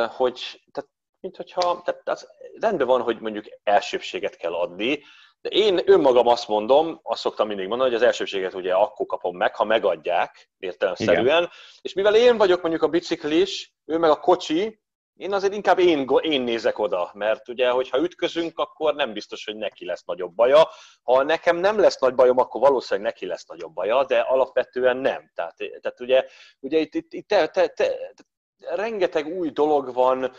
[0.07, 0.89] hogy tehát,
[1.19, 2.27] mint hogyha, tehát az
[2.59, 5.03] rendben van, hogy mondjuk elsőbséget kell adni,
[5.43, 9.37] De én önmagam azt mondom, azt szoktam mindig mondani, hogy az elsőséget ugye akkor kapom
[9.37, 11.25] meg, ha megadják, értelemszerűen.
[11.25, 11.49] Igen.
[11.81, 14.81] És mivel én vagyok mondjuk a biciklis, ő meg a kocsi,
[15.15, 19.55] én azért inkább én, én nézek oda, mert ugye, hogyha ütközünk, akkor nem biztos, hogy
[19.55, 20.67] neki lesz nagyobb baja.
[21.03, 25.31] Ha nekem nem lesz nagy bajom, akkor valószínűleg neki lesz nagyobb baja, de alapvetően nem.
[25.33, 26.25] Tehát, tehát ugye,
[26.59, 28.15] ugye itt, itt, itt te, te, te,
[28.57, 30.31] rengeteg új dolog van,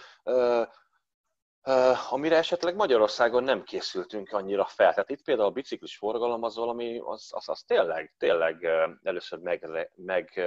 [2.11, 4.95] amire esetleg Magyarországon nem készültünk annyira fel.
[4.95, 8.69] Tehát itt például a biciklis forgalom az valami, az, az, az tényleg, tényleg
[9.03, 10.45] először meg, meg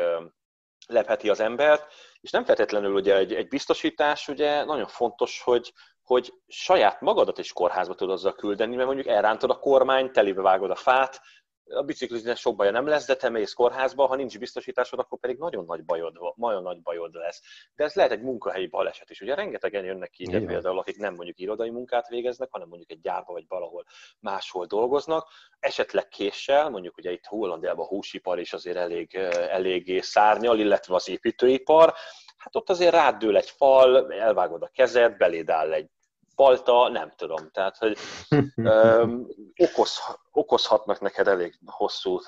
[0.88, 5.74] lepheti az embert, és nem feltétlenül ugye egy, egy biztosítás, ugye nagyon fontos, hogy,
[6.04, 10.72] hogy saját magadat is kórházba tudod azzal küldeni, mert mondjuk elrántod a kormány, telibe vágod
[10.72, 11.22] a fát,
[11.70, 15.38] a biciklizni sok baja nem lesz, de te mész kórházba, ha nincs biztosításod, akkor pedig
[15.38, 17.42] nagyon nagy bajod, nagyon nagy bajod lesz.
[17.76, 19.22] De ez lehet egy munkahelyi baleset is.
[19.22, 23.00] Ugye rengetegen jönnek ki ide például, akik nem mondjuk irodai munkát végeznek, hanem mondjuk egy
[23.00, 23.86] gyárba vagy valahol
[24.20, 25.28] máshol dolgoznak,
[25.60, 29.16] esetleg késsel, mondjuk ugye itt Hollandiában a húsipar is azért elég,
[29.50, 31.94] eléggé szárnyal, illetve az építőipar,
[32.38, 35.90] hát ott azért rádől egy fal, elvágod a kezed, beléd áll egy
[36.38, 37.52] balta, nem tudom.
[37.52, 37.98] Tehát, hogy
[38.56, 40.00] öm, okoz,
[40.38, 42.20] okozhatnak neked elég hosszú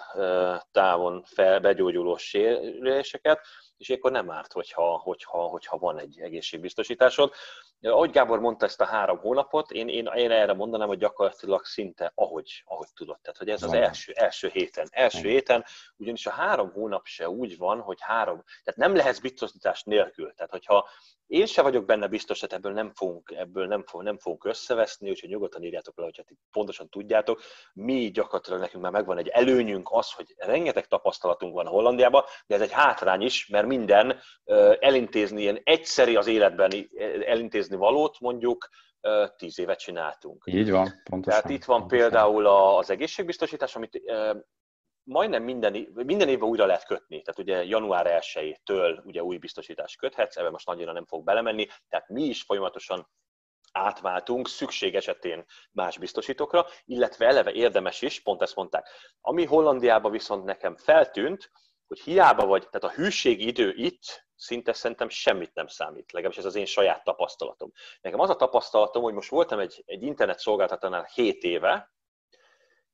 [0.72, 3.40] távon fel begyógyuló sérüléseket,
[3.78, 7.32] és akkor nem árt, hogyha, hogyha, hogyha van egy egészségbiztosításod.
[7.82, 12.12] Ahogy Gábor mondta ezt a három hónapot, én, én, én erre mondanám, hogy gyakorlatilag szinte
[12.16, 13.20] ahogy, ahogy tudod.
[13.22, 14.88] Tehát, hogy ez az első, első héten.
[14.92, 15.66] Első héten,
[15.98, 20.34] ugyanis a három hónap se úgy van, hogy három, tehát nem lehetsz biztosítás nélkül.
[20.34, 20.90] Tehát, hogyha
[21.28, 25.10] én se vagyok benne biztos, hogy ebből nem fogunk, ebből nem, fogunk, nem fogunk összeveszni,
[25.10, 27.42] úgyhogy nyugodtan írjátok le, hogyha pontosan tudjátok.
[27.74, 32.62] Mi gyakorlatilag nekünk már megvan egy előnyünk az, hogy rengeteg tapasztalatunk van Hollandiában, de ez
[32.62, 34.20] egy hátrány is, mert minden
[34.80, 36.72] elintézni ilyen egyszeri az életben
[37.26, 38.70] elintézni valót, mondjuk
[39.36, 40.44] tíz évet csináltunk.
[40.46, 41.42] Így van, pontosan.
[41.42, 42.10] Tehát itt van pontosan.
[42.10, 44.02] például az egészségbiztosítás, amit
[45.04, 47.22] majdnem minden, minden évben újra lehet kötni.
[47.22, 52.10] Tehát ugye január 1-től ugye új biztosítást köthetsz, ebben most nagyra nem fog belemenni, tehát
[52.10, 53.10] mi is folyamatosan
[53.72, 58.88] átváltunk szükség esetén más biztosítókra, illetve eleve érdemes is, pont ezt mondták.
[59.22, 61.52] Ami Hollandiában viszont nekem feltűnt,
[61.88, 66.56] hogy hiába vagy, tehát a idő itt szinte szerintem semmit nem számít, legalábbis ez az
[66.56, 67.72] én saját tapasztalatom.
[68.02, 71.94] Nekem az a tapasztalatom, hogy most voltam egy, egy internet szolgáltatónál 7 éve,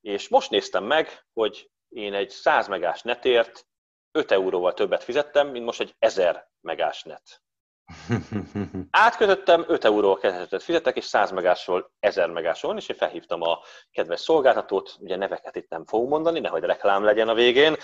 [0.02, 3.68] és most néztem meg, hogy én egy 100 megás netért
[4.12, 7.45] 5 euróval többet fizettem, mint most egy 1000 megás net.
[8.92, 13.60] Átkötöttem, 5 euróval kezdetett fizetek, és 100 megásról 1000 megásról és én felhívtam a
[13.92, 17.76] kedves szolgáltatót, ugye neveket itt nem fogom mondani, nehogy reklám legyen a végén,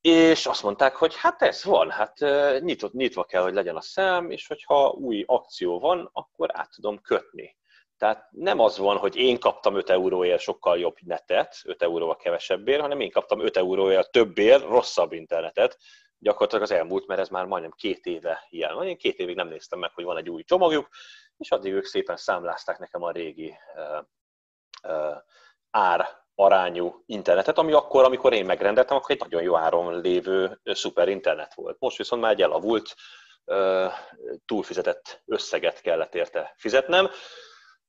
[0.00, 2.18] és azt mondták, hogy hát ez van, hát
[2.60, 7.00] nyitott, nyitva kell, hogy legyen a szám, és hogyha új akció van, akkor át tudom
[7.00, 7.56] kötni.
[7.96, 12.80] Tehát nem az van, hogy én kaptam 5 euróért sokkal jobb netet, 5 euróval kevesebbért,
[12.80, 15.78] hanem én kaptam 5 euróért többért rosszabb internetet,
[16.18, 18.86] gyakorlatilag az elmúlt, mert ez már majdnem két éve ilyen van.
[18.86, 20.88] Én két évig nem néztem meg, hogy van egy új csomagjuk,
[21.36, 24.04] és addig ők szépen számlázták nekem a régi uh,
[24.92, 25.16] uh,
[25.70, 31.08] ár arányú internetet, ami akkor, amikor én megrendeltem, akkor egy nagyon jó áron lévő szuper
[31.08, 31.76] internet volt.
[31.78, 32.94] Most viszont már egy elavult,
[34.46, 37.08] túlfizetett összeget kellett érte fizetnem.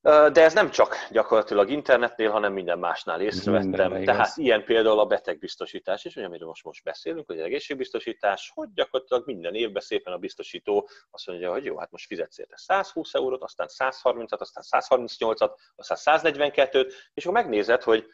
[0.02, 4.04] De ez nem csak gyakorlatilag internetnél, hanem minden másnál észrevettem.
[4.04, 9.26] Tehát ilyen például a betegbiztosítás is, amiről most, most beszélünk, hogy az egészségbiztosítás, hogy gyakorlatilag
[9.26, 13.44] minden évben szépen a biztosító azt mondja, hogy jó, hát most fizetsz érte 120 eurót,
[13.44, 18.06] aztán 130-at, aztán 138-at, aztán 142-t, és akkor megnézed, hogy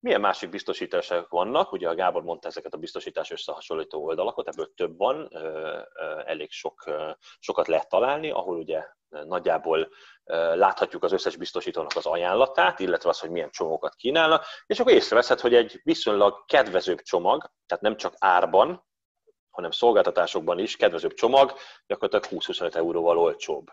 [0.00, 4.96] milyen másik biztosítások vannak, ugye a Gábor mondta ezeket a biztosítás összehasonlító oldalakat, ebből több
[4.96, 5.28] van,
[6.24, 6.84] elég sok,
[7.38, 9.88] sokat lehet találni, ahol ugye nagyjából
[10.54, 15.40] láthatjuk az összes biztosítónak az ajánlatát, illetve az, hogy milyen csomagokat kínálnak, és akkor észreveszed,
[15.40, 18.84] hogy egy viszonylag kedvezőbb csomag, tehát nem csak árban,
[19.50, 21.52] hanem szolgáltatásokban is kedvezőbb csomag,
[21.86, 23.66] gyakorlatilag 20-25 euróval olcsóbb.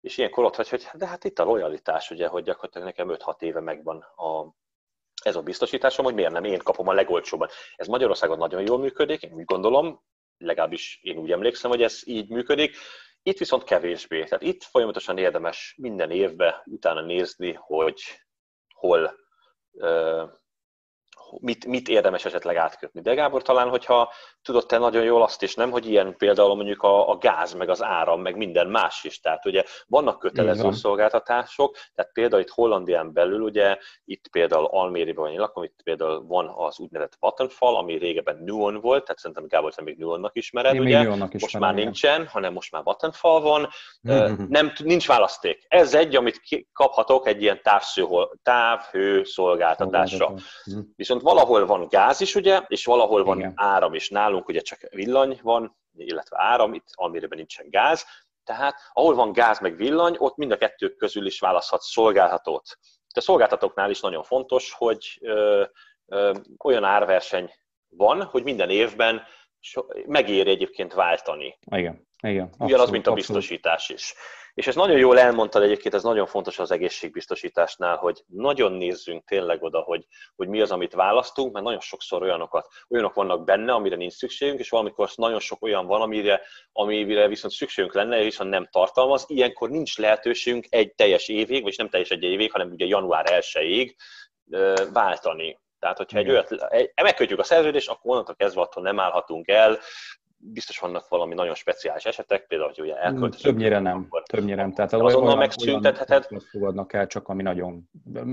[0.00, 3.42] És ilyenkor ott vagy, hogy de hát itt a lojalitás, ugye, hogy gyakorlatilag nekem 5-6
[3.42, 4.54] éve megvan a,
[5.22, 7.48] ez a biztosításom, hogy miért nem én kapom a legolcsóbban.
[7.76, 10.02] Ez Magyarországon nagyon jól működik, én úgy gondolom,
[10.38, 12.76] legalábbis én úgy emlékszem, hogy ez így működik.
[13.22, 14.24] Itt viszont kevésbé.
[14.24, 18.02] Tehát itt folyamatosan érdemes minden évben utána nézni, hogy
[18.74, 19.14] hol,
[21.40, 23.00] mit, mit érdemes esetleg átkötni.
[23.00, 24.12] De Gábor, talán, hogyha
[24.42, 27.68] tudod te nagyon jól azt is, nem, hogy ilyen például mondjuk a, a gáz, meg
[27.68, 29.20] az áram, meg minden más is.
[29.20, 30.72] Tehát ugye vannak kötelező van.
[30.72, 36.52] szolgáltatások, tehát például itt Hollandián belül, ugye itt például Almériban van lakom, itt például van
[36.56, 40.80] az úgynevezett Vattenfall, ami régebben Nuon volt, tehát szerintem Gábor, te még Nuonnak ismered, Én
[40.80, 41.02] ugye?
[41.02, 41.84] Nuonnak Most már igen.
[41.84, 43.68] nincsen, hanem most már Vattenfall van.
[44.08, 44.44] Mm-hmm.
[44.48, 45.64] Nem, nincs választék.
[45.68, 48.06] Ez egy, amit kaphatok egy ilyen távhő,
[48.42, 50.30] távhő szolgáltatásra.
[50.30, 50.78] Mm.
[50.96, 53.52] Viszont valahol van gáz is, ugye, és valahol van Igen.
[53.56, 54.08] áram is.
[54.08, 58.04] Nálunk ugye csak villany van, illetve áram, itt Almérében nincsen gáz,
[58.44, 62.78] tehát ahol van gáz meg villany, ott mind a kettő közül is választhatsz szolgáltatót.
[63.14, 65.64] De a szolgáltatóknál is nagyon fontos, hogy ö,
[66.06, 66.32] ö,
[66.64, 67.50] olyan árverseny
[67.88, 69.22] van, hogy minden évben
[70.06, 71.58] megéri egyébként váltani.
[71.76, 72.50] Igen, igen.
[72.58, 74.00] Ugyanaz, abszolút, mint a biztosítás abszolút.
[74.00, 74.14] is.
[74.54, 79.62] És ez nagyon jól elmondtad egyébként, ez nagyon fontos az egészségbiztosításnál, hogy nagyon nézzünk tényleg
[79.62, 80.06] oda, hogy,
[80.36, 84.58] hogy mi az, amit választunk, mert nagyon sokszor olyanokat, olyanok vannak benne, amire nincs szükségünk,
[84.58, 86.40] és valamikor nagyon sok olyan van, amire,
[86.72, 89.24] amire viszont szükségünk lenne, viszont nem tartalmaz.
[89.28, 93.94] Ilyenkor nincs lehetőségünk egy teljes évig, vagy nem teljes egy évig, hanem ugye január 1-ig
[94.92, 95.60] váltani.
[95.78, 99.78] Tehát, hogyha egy olyat, egy, megkötjük a szerződést, akkor onnantól kezdve attól nem állhatunk el,
[100.44, 103.42] biztos vannak valami nagyon speciális esetek, például, hogy ugye elköltözünk.
[103.42, 104.72] Többnyire nem, többnyire nem.
[104.72, 106.26] Tehát azonnal olyan, megszüntetheted.
[106.30, 107.88] Olyan fogadnak el csak, ami nagyon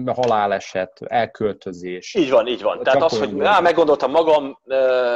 [0.05, 2.15] haláleset, elköltözés.
[2.15, 2.83] Így van, így van.
[2.83, 4.59] Tehát az, hogy á, meggondoltam magam,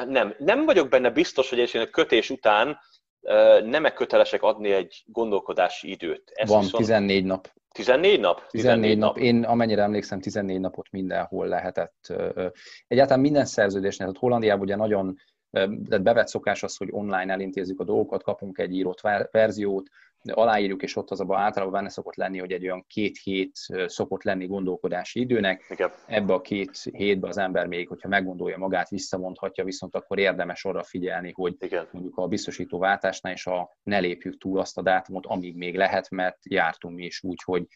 [0.07, 0.35] nem.
[0.37, 2.77] Nem vagyok benne biztos, hogy egyébként a kötés után
[3.63, 6.31] nem kötelesek adni egy gondolkodási időt.
[6.33, 6.83] Ez van, viszont...
[6.83, 7.47] 14 nap.
[7.71, 8.47] 14 nap?
[8.47, 9.15] 14, 14 nap.
[9.15, 9.23] nap.
[9.23, 12.13] Én amennyire emlékszem, 14 napot mindenhol lehetett.
[12.87, 15.17] Egyáltalán minden szerződésnél, tehát Hollandiában ugye nagyon
[15.53, 19.01] tehát bevett szokás az, hogy online elintézzük a dolgokat, kapunk egy írott
[19.31, 19.89] verziót,
[20.31, 23.51] aláírjuk, és ott az abban általában benne szokott lenni, hogy egy olyan két hét
[23.85, 25.65] szokott lenni gondolkodási időnek.
[25.69, 25.91] Igen.
[26.05, 30.83] Ebbe a két hétbe az ember még, hogyha meggondolja magát, visszamondhatja, viszont akkor érdemes arra
[30.83, 31.87] figyelni, hogy Igen.
[31.91, 36.09] mondjuk a biztosító váltásnál is a, ne lépjük túl azt a dátumot, amíg még lehet,
[36.09, 37.67] mert jártunk mi is úgy, hogy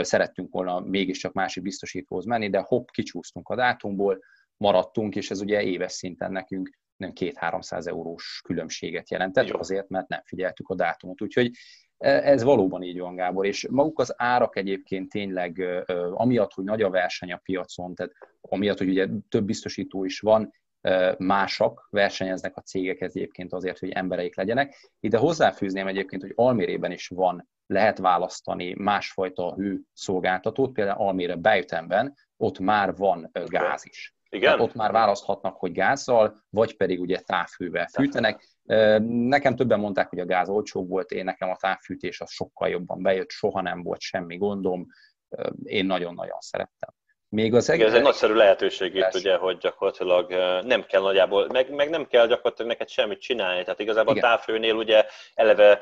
[0.00, 4.18] szerettünk volna mégiscsak másik biztosítóhoz menni, de hopp, kicsúsztunk a dátumból,
[4.56, 9.58] maradtunk, és ez ugye éves szinten nekünk nem két-háromszáz eurós különbséget jelentett, Jó.
[9.58, 11.22] azért, mert nem figyeltük a dátumot.
[11.22, 11.50] Úgyhogy
[11.98, 15.64] e, ez valóban így van, Gábor, és maguk az árak egyébként tényleg,
[16.12, 20.52] amiatt, hogy nagy a verseny a piacon, tehát amiatt, hogy ugye több biztosító is van,
[21.18, 24.90] másak versenyeznek a cégek egyébként azért, hogy embereik legyenek.
[25.00, 32.14] Ide hozzáfűzném egyébként, hogy Almérében is van, lehet választani másfajta hő szolgáltatót, például Almére bejutemben,
[32.36, 34.14] ott már van gáz is.
[34.30, 34.60] Igen?
[34.60, 38.48] ott már választhatnak, hogy gázzal, vagy pedig ugye távhővel fűtenek.
[39.08, 43.02] Nekem többen mondták, hogy a gáz olcsóbb volt, én nekem a távfűtés az sokkal jobban
[43.02, 44.86] bejött, soha nem volt semmi gondom,
[45.62, 46.94] én nagyon-nagyon szerettem.
[47.28, 47.86] Még az egész...
[47.86, 50.30] Ez egy nagyszerű lehetőség itt, ugye, hogy gyakorlatilag
[50.64, 53.62] nem kell nagyjából, meg, meg nem kell gyakorlatilag neked semmit csinálni.
[53.62, 54.24] Tehát igazából Igen.
[54.24, 55.04] a távfőnél ugye
[55.34, 55.80] eleve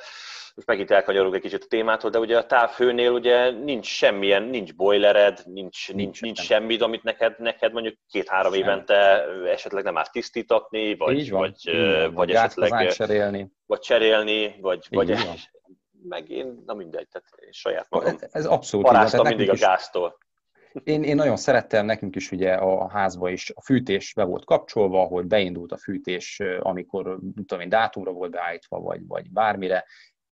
[0.57, 4.74] most megint elkanyarulok egy kicsit a témától, de ugye a távhőnél ugye nincs semmilyen, nincs
[4.74, 10.97] boilered, nincs, nincs, nincs, semmit, amit neked, neked mondjuk két-három évente esetleg nem árt tisztítatni,
[10.97, 13.51] vagy, van, vagy, vagy, vagy esetleg cserélni.
[13.66, 15.14] Vagy cserélni, vagy, vagy
[16.09, 20.18] meg én, na mindegy, tehát én saját magam ez, ez abszolút paráztam mindig a gáztól.
[20.85, 25.05] Én, én nagyon szerettem, nekünk is ugye a házba is a fűtés be volt kapcsolva,
[25.05, 29.85] hogy beindult a fűtés, amikor tudom én, dátumra volt beállítva, vagy, vagy bármire,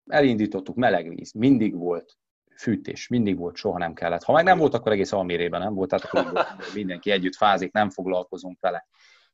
[0.06, 2.18] elindítottuk, meleg víz, mindig volt
[2.56, 4.24] fűtés, mindig volt, soha nem kellett.
[4.24, 7.89] Ha meg nem volt, akkor egész almérében nem volt, tehát akkor mindenki együtt fázik, nem
[7.89, 8.88] foglalkozunk vele.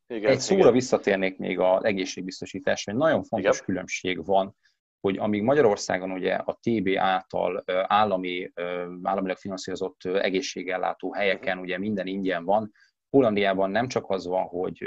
[0.07, 0.73] Igen, Egy szóra igen.
[0.73, 3.65] visszatérnék még az egészségbiztosításra, hogy nagyon fontos igen.
[3.65, 4.55] különbség van,
[4.99, 8.51] hogy amíg Magyarországon ugye a TB által állami,
[9.03, 12.71] államilag finanszírozott egészségellátó helyeken ugye minden ingyen van,
[13.09, 14.83] Hollandiában nem csak az van, hogy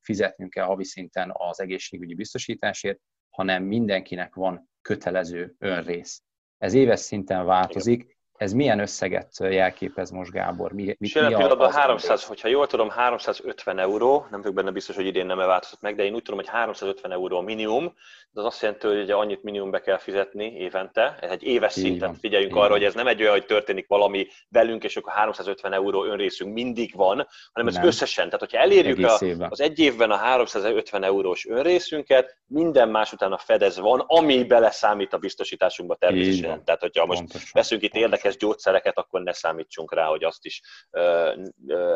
[0.00, 3.00] fizetnünk kell havi szinten az egészségügyi biztosításért,
[3.30, 6.22] hanem mindenkinek van kötelező önrész.
[6.58, 10.72] Ez éves szinten változik, ez milyen összeget jelképez most, Gábor?
[10.72, 15.06] Mi, mi, Jelen pillanatban 300, hogyha jól tudom, 350 euró, nem vagyok benne biztos, hogy
[15.06, 17.94] idén nem változott meg, de én úgy tudom, hogy 350 euró minimum,
[18.32, 21.76] de az azt jelenti, hogy ugye annyit minimum be kell fizetni évente, ez egy éves
[21.76, 22.18] Így szinten van.
[22.18, 25.72] figyeljünk Így arra, hogy ez nem egy olyan, hogy történik valami velünk, és akkor 350
[25.72, 27.86] euró önrészünk mindig van, hanem ez nem.
[27.86, 28.24] összesen.
[28.24, 29.18] Tehát, hogyha elérjük a,
[29.48, 35.12] az egy évben a 350 eurós önrészünket, minden más után a fedez van, ami beleszámít
[35.12, 36.64] a biztosításunkba természetesen.
[36.64, 37.48] Tehát, hogyha most Pontosan.
[37.52, 40.62] veszünk itt érdekes érdekes gyógyszereket, akkor ne számítsunk rá, hogy azt is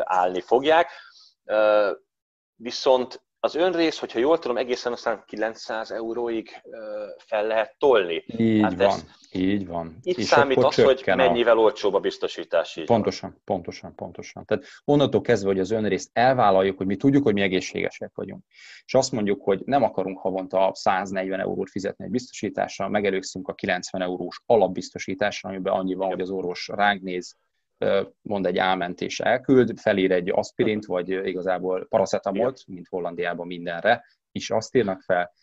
[0.03, 0.91] állni fogják.
[2.55, 6.49] Viszont az önrész, hogyha jól tudom, egészen aztán 900 euróig
[7.17, 8.23] fel lehet tolni.
[8.37, 9.97] Így hát van, ez, így van.
[10.01, 11.61] Itt és számít az, hogy mennyivel a...
[11.61, 12.75] olcsóbb a biztosítás.
[12.75, 13.41] Így pontosan, van.
[13.43, 14.45] pontosan, pontosan.
[14.45, 18.43] Tehát onnantól kezdve, hogy az önrészt elvállaljuk, hogy mi tudjuk, hogy mi egészségesek vagyunk.
[18.85, 24.01] És azt mondjuk, hogy nem akarunk havonta 140 eurót fizetni egy biztosításra, megelőkszünk a 90
[24.01, 27.35] eurós alapbiztosításra, amiben annyi van, hogy az orvos ránk néz,
[28.21, 34.49] mond egy álment és elküld, felír egy aspirint, vagy igazából paracetamolt, mint Hollandiában mindenre, is
[34.49, 35.33] azt írnak fel,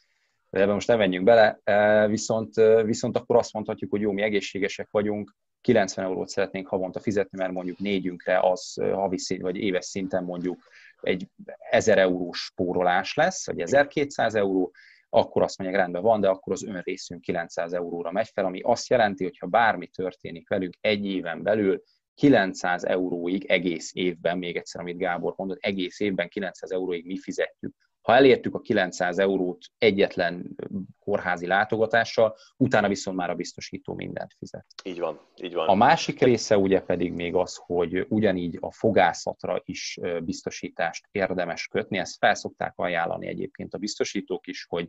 [0.51, 1.61] ebben most nem menjünk bele,
[2.07, 7.39] viszont, viszont akkor azt mondhatjuk, hogy jó, mi egészségesek vagyunk, 90 eurót szeretnénk havonta fizetni,
[7.39, 10.69] mert mondjuk négyünkre az havi szint, vagy éves szinten mondjuk
[11.01, 11.27] egy
[11.71, 14.73] 1000 eurós spórolás lesz, vagy 1200 euró,
[15.09, 18.89] akkor azt mondják, rendben van, de akkor az önrészünk 900 euróra megy fel, ami azt
[18.89, 21.83] jelenti, hogy ha bármi történik velünk egy éven belül,
[22.15, 27.75] 900 euróig egész évben, még egyszer, amit Gábor mondott, egész évben 900 euróig mi fizetjük.
[28.01, 30.57] Ha elértük a 900 eurót egyetlen
[30.99, 34.67] kórházi látogatással, utána viszont már a biztosító mindent fizet.
[34.85, 35.69] Így van, így van.
[35.69, 41.99] A másik része ugye pedig még az, hogy ugyanígy a fogászatra is biztosítást érdemes kötni.
[41.99, 44.89] Ezt felszokták ajánlani egyébként a biztosítók is, hogy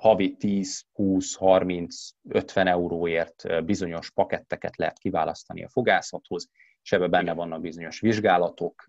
[0.00, 6.48] havi 10, 20, 30, 50 euróért bizonyos paketteket lehet kiválasztani a fogászathoz,
[6.82, 8.84] és ebben benne vannak bizonyos vizsgálatok,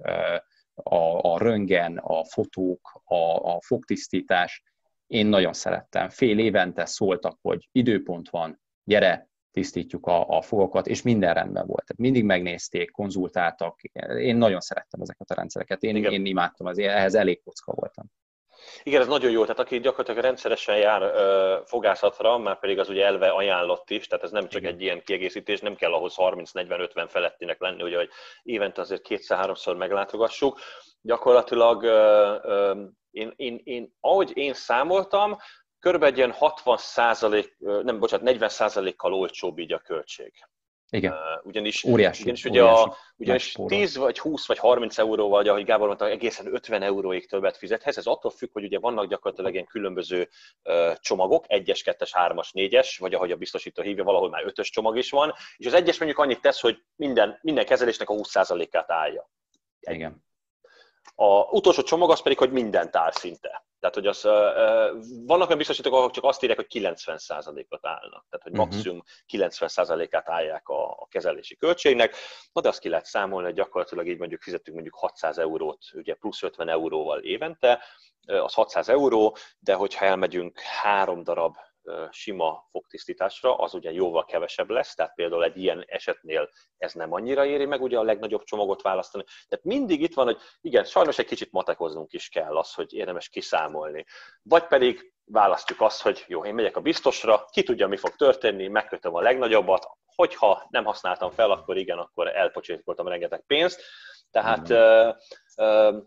[0.74, 4.64] a, a röngen, a fotók, a, a fogtisztítás.
[5.08, 6.10] Én nagyon szerettem.
[6.10, 11.86] Fél évente szóltak, hogy időpont van, gyere, tisztítjuk a, a fogokat, és minden rendben volt.
[11.86, 13.82] Tehát mindig megnézték, konzultáltak.
[14.18, 15.84] Én nagyon szerettem ezeket a rendszereket.
[15.84, 18.06] Én, én imádtam, az, ehhez elég kocka voltam.
[18.84, 23.06] Igen, ez nagyon jó, tehát aki gyakorlatilag rendszeresen jár ö, fogászatra, már pedig az ugye
[23.06, 24.74] elve ajánlott is, tehát ez nem csak Igen.
[24.74, 28.10] egy ilyen kiegészítés, nem kell ahhoz 30-40-50 felettinek lenni, ugye, hogy
[28.44, 30.60] évente azért kétszer-háromszor meglátogassuk.
[31.02, 35.38] Gyakorlatilag ö, ö, én, én, én, ahogy én számoltam,
[35.80, 40.34] körülbelül egy ilyen 60 százalék, nem, bocsánat, 40 százalékkal olcsóbb így a költség.
[40.94, 41.12] Igen.
[41.12, 45.66] Uh, ugyanis, óriási, ugyanis, ugye a, ugyanis 10 vagy 20 vagy 30 euróval, vagy ahogy
[45.66, 47.98] Gábor mondta, egészen 50 euróig többet fizethez.
[47.98, 50.30] Ez attól függ, hogy ugye vannak gyakorlatilag ilyen különböző
[50.64, 54.98] uh, csomagok, 1-es, 2-es, 3-as, 4-es, vagy ahogy a biztosító hívja, valahol már 5-ös csomag
[54.98, 59.30] is van, és az egyes mondjuk annyit tesz, hogy minden, minden kezelésnek a 20%-át állja.
[59.80, 60.24] Igen.
[61.16, 63.66] A utolsó csomag az pedig, hogy mindent áll szinte.
[63.82, 64.22] Tehát, hogy az,
[65.26, 68.26] vannak olyan biztosítók, ahol csak azt írják, hogy 90%-ot állnak.
[68.30, 68.62] Tehát, hogy mhm.
[68.62, 69.04] maximum
[69.34, 72.16] 90%-át állják a, a kezelési költségnek.
[72.54, 76.14] Na, de azt ki lehet számolni, hogy gyakorlatilag így mondjuk fizetünk mondjuk 600 eurót, ugye
[76.14, 77.84] plusz 50 euróval évente,
[78.26, 81.56] az 600 euró, de hogyha elmegyünk három darab
[82.12, 87.46] sima fogtisztításra, az ugye jóval kevesebb lesz, tehát például egy ilyen esetnél ez nem annyira
[87.46, 89.24] éri meg ugye a legnagyobb csomagot választani.
[89.48, 93.30] Tehát mindig itt van, hogy igen, sajnos egy kicsit matekoznunk is kell az, hogy érdemes
[93.30, 94.06] kiszámolni.
[94.42, 98.68] Vagy pedig választjuk azt, hogy jó, én megyek a biztosra, ki tudja, mi fog történni,
[98.68, 103.82] megkötöm a legnagyobbat, hogyha nem használtam fel, akkor igen, akkor elpocsékoltam rengeteg pénzt.
[104.32, 104.70] Tehát
[105.62, 105.98] mm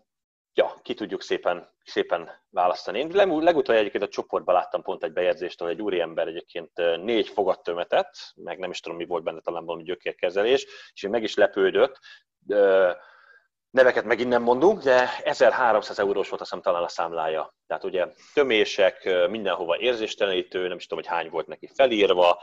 [0.55, 2.99] ja, ki tudjuk szépen, szépen választani.
[2.99, 6.71] Én legutóbb egyébként a csoportban láttam pont egy bejegyzést, ahol egy úriember egyébként
[7.03, 11.23] négy fogattömetet, meg nem is tudom, mi volt benne, talán valami gyökérkezelés, és én meg
[11.23, 11.99] is lepődött,
[13.75, 17.53] neveket megint nem mondunk, de 1300 eurós volt azt talán a számlája.
[17.67, 22.41] Tehát ugye tömések, mindenhova érzéstelenítő, nem is tudom, hogy hány volt neki felírva,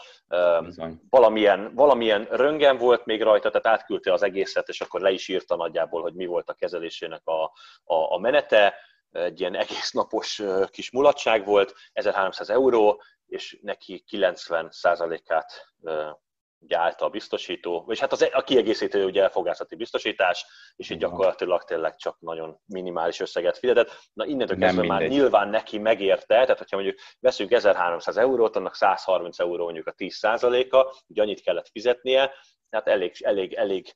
[1.10, 5.56] valamilyen, valamilyen röngen volt még rajta, tehát átküldte az egészet, és akkor le is írta
[5.56, 7.42] nagyjából, hogy mi volt a kezelésének a,
[7.84, 8.74] a, a menete.
[9.10, 15.74] Egy ilyen egész napos kis mulatság volt, 1300 euró, és neki 90%-át
[16.62, 20.46] ugye a biztosító, és hát az, a kiegészítő ugye elfogászati biztosítás,
[20.76, 23.90] és így gyakorlatilag tényleg csak nagyon minimális összeget fizetett.
[24.12, 29.38] Na innentől kezdve már nyilván neki megérte, tehát hogyha mondjuk veszünk 1300 eurót, annak 130
[29.38, 32.32] euró mondjuk a 10%-a, ugye annyit kellett fizetnie,
[32.72, 33.94] tehát elég, elég, elég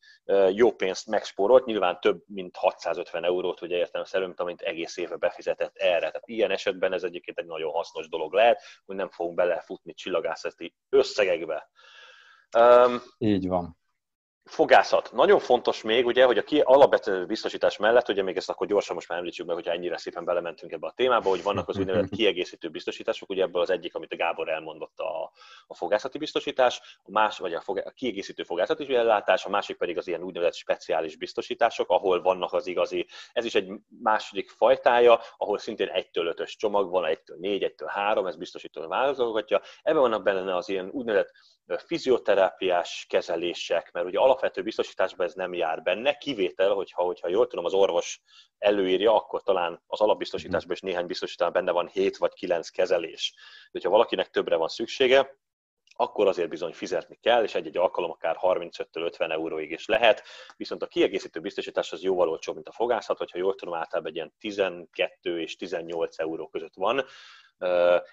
[0.51, 5.77] jó pénzt megspórolt, nyilván több mint 650 eurót, ugye értem szerint, amit egész évben befizetett
[5.77, 5.99] erre.
[5.99, 10.75] Tehát ilyen esetben ez egyébként egy nagyon hasznos dolog lehet, hogy nem fogunk belefutni csillagászati
[10.89, 11.71] összegekbe.
[12.59, 13.77] Um, Így van.
[14.47, 15.13] Fogászat.
[15.13, 18.95] Nagyon fontos még, ugye, hogy a ki alapvető biztosítás mellett, ugye még ezt akkor gyorsan
[18.95, 22.11] most már említsük meg, hogyha ennyire szépen belementünk ebbe a témába, hogy vannak az úgynevezett
[22.17, 25.33] kiegészítő biztosítások, ugye ebből az egyik, amit a Gábor elmondott, a,
[25.67, 29.99] a fogászati biztosítás, a más, vagy a, fog, a kiegészítő fogászati ellátás, a másik pedig
[29.99, 33.71] az ilyen úgynevezett speciális biztosítások, ahol vannak az igazi, ez is egy
[34.03, 39.61] második fajtája, ahol szintén 1-től 5-ös csomag van, 1-től 4, 1-től 3, ez biztosító válaszolgatja.
[39.83, 41.31] Ebben vannak benne az ilyen úgynevezett
[41.87, 47.65] fizioterápiás kezelések, mert ugye alapvető biztosításban ez nem jár benne, kivétel, hogyha, hogyha jól tudom,
[47.65, 48.21] az orvos
[48.59, 53.35] előírja, akkor talán az alapbiztosításban is néhány biztosításban benne van 7 vagy 9 kezelés.
[53.37, 55.37] De hogyha valakinek többre van szüksége,
[55.97, 60.23] akkor azért bizony fizetni kell, és egy-egy alkalom akár 35-től 50 euróig is lehet,
[60.57, 64.17] viszont a kiegészítő biztosítás az jóval olcsóbb, mint a fogászat, hogyha jól tudom, általában egy
[64.17, 67.05] ilyen 12 és 18 euró között van.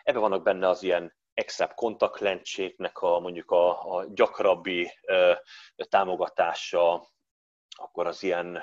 [0.04, 4.92] Ebben vannak benne az ilyen except kontaktlencséknek a mondjuk a, a gyakrabbi
[5.76, 7.08] támogatása,
[7.70, 8.60] akkor az ilyen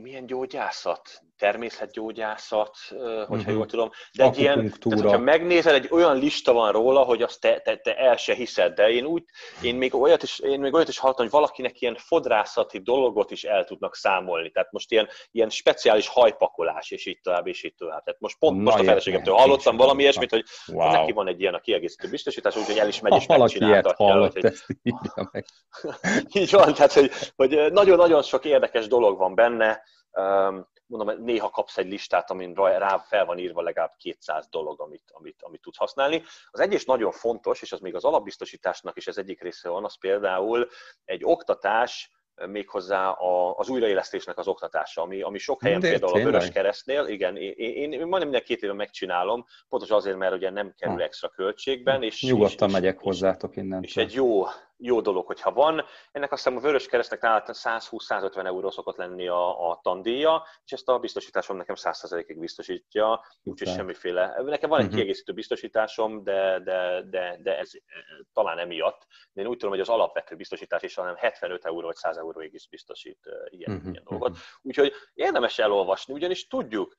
[0.00, 3.52] milyen gyógyászat, természetgyógyászat, hogyha uh-huh.
[3.52, 7.40] jól tudom, de egy ilyen, tehát, hogyha megnézel, egy olyan lista van róla, hogy azt
[7.40, 9.24] te, te, te el se hiszed, de én úgy,
[9.62, 13.44] én még olyat is, én még olyat is hallottam, hogy valakinek ilyen fodrászati dolgot is
[13.44, 18.02] el tudnak számolni, tehát most ilyen, ilyen speciális hajpakolás, és így tovább, és így tovább.
[18.02, 20.90] Tehát most pont Na, most a feleségemtől hallottam valami ilyesmit, hogy wow.
[20.90, 24.30] neki van egy ilyen a kiegészítő biztosítás, úgyhogy el is megy, és megcsináltatja.
[24.32, 25.44] Hogy, ezt írja meg.
[26.42, 29.82] így van, tehát hogy, hogy nagyon-nagyon sok érdekes dolog van benne,
[30.86, 35.42] mondom, néha kapsz egy listát, amin rá fel van írva legalább 200 dolog, amit, amit,
[35.42, 36.22] amit tudsz használni.
[36.50, 39.98] Az egyes nagyon fontos, és az még az alapbiztosításnak is az egyik része van, az
[39.98, 40.68] például
[41.04, 42.12] egy oktatás,
[42.46, 43.10] méghozzá
[43.56, 46.34] az újraélesztésnek az oktatása, ami, ami sok helyen De például tényleg?
[46.34, 50.34] a Vörös Keresztnél, igen, én, én, én majdnem minden két éve megcsinálom, pontosan azért, mert
[50.34, 52.02] ugye nem kerül extra költségben.
[52.02, 53.82] És, Nyugodtan és, megyek és, hozzátok innen.
[53.82, 54.44] És egy jó,
[54.84, 55.84] jó dolog, hogyha van.
[56.12, 60.72] Ennek azt hiszem a Vörös Keresztnek nálad 120-150 euró szokott lenni a, a tandíja, és
[60.72, 64.34] ezt a biztosításom nekem 100%-ig biztosítja, úgyhogy semmiféle.
[64.44, 65.00] Nekem van egy uh-huh.
[65.00, 67.70] kiegészítő biztosításom, de, de, de, de ez
[68.32, 69.06] talán emiatt.
[69.32, 72.54] De én úgy tudom, hogy az alapvető biztosítás is hanem 75 euró vagy 100 euróig
[72.54, 73.18] is biztosít
[73.48, 73.90] ilyen, uh-huh.
[73.92, 74.36] ilyen dolgot.
[74.62, 76.94] Úgyhogy érdemes elolvasni, ugyanis tudjuk,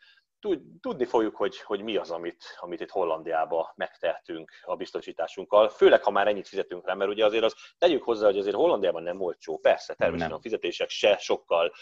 [0.82, 6.12] tudni fogjuk, hogy, hogy mi az, amit, amit itt Hollandiába megtehetünk a biztosításunkkal, főleg ha
[6.12, 9.58] már ennyit fizetünk rá, mert ugye azért az tegyük hozzá, hogy azért Hollandiában nem olcsó,
[9.58, 11.74] persze, természetesen a fizetések se sokkal,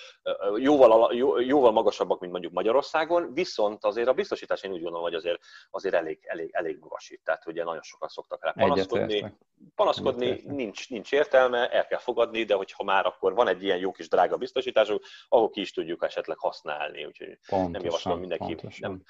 [0.58, 5.16] jóval, jó, jóval magasabbak, mint mondjuk Magyarországon, viszont azért a biztosítás én úgy gondolom, hogy
[5.16, 5.40] azért,
[5.72, 9.34] azért elég, elég, elég magas itt, tehát ugye nagyon sokan szoktak rá panaszkodni.
[9.76, 13.92] Panaszkodni nincs, nincs értelme, el kell fogadni, de hogyha már akkor van egy ilyen jó
[13.92, 18.43] kis drága biztosításunk, ahol ki is tudjuk esetleg használni, úgyhogy pontosan, nem javaslom mindenki
[18.80, 19.02] nem.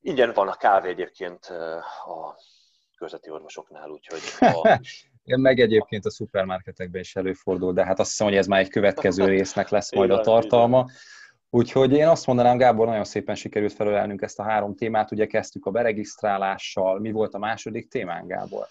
[0.00, 1.44] Ingyen van a kávé egyébként
[2.06, 2.38] a
[2.96, 4.20] közveti orvosoknál, úgyhogy...
[4.40, 4.80] A...
[5.24, 8.70] Igen, meg egyébként a szupermarketekben is előfordul, de hát azt hiszem, hogy ez már egy
[8.70, 10.86] következő résznek lesz majd a tartalma.
[11.50, 15.10] Úgyhogy én azt mondanám, Gábor, nagyon szépen sikerült felölelnünk ezt a három témát.
[15.10, 16.98] Ugye kezdtük a beregisztrálással.
[16.98, 18.66] Mi volt a második témán, Gábor?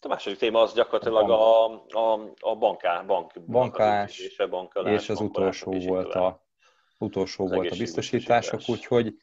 [0.00, 4.38] A második téma az gyakorlatilag a, a, a banká, bank, bankálás, és,
[4.84, 6.43] és az utolsó volt a
[7.04, 9.14] utolsó volt a biztosítások, úgyhogy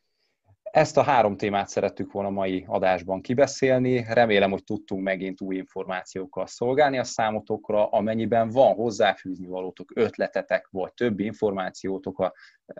[0.71, 4.05] ezt a három témát szerettük volna mai adásban kibeszélni.
[4.09, 7.88] Remélem, hogy tudtunk megint új információkkal szolgálni a számotokra.
[7.89, 12.34] Amennyiben van hozzáfűzni valótok, ötletetek, vagy több információtok a,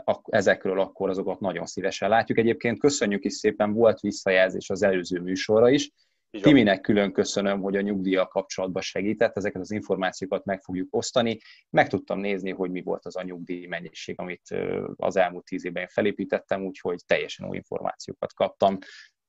[0.04, 2.38] a, ezekről, akkor azokat nagyon szívesen látjuk.
[2.38, 5.91] Egyébként köszönjük is szépen, volt visszajelzés az előző műsorra is.
[6.40, 11.38] Timinek külön köszönöm, hogy a nyugdíjjal kapcsolatban segített, ezeket az információkat meg fogjuk osztani.
[11.70, 14.56] Meg tudtam nézni, hogy mi volt az a nyugdíj mennyiség, amit
[14.96, 18.78] az elmúlt tíz évben felépítettem, úgyhogy teljesen új információkat kaptam.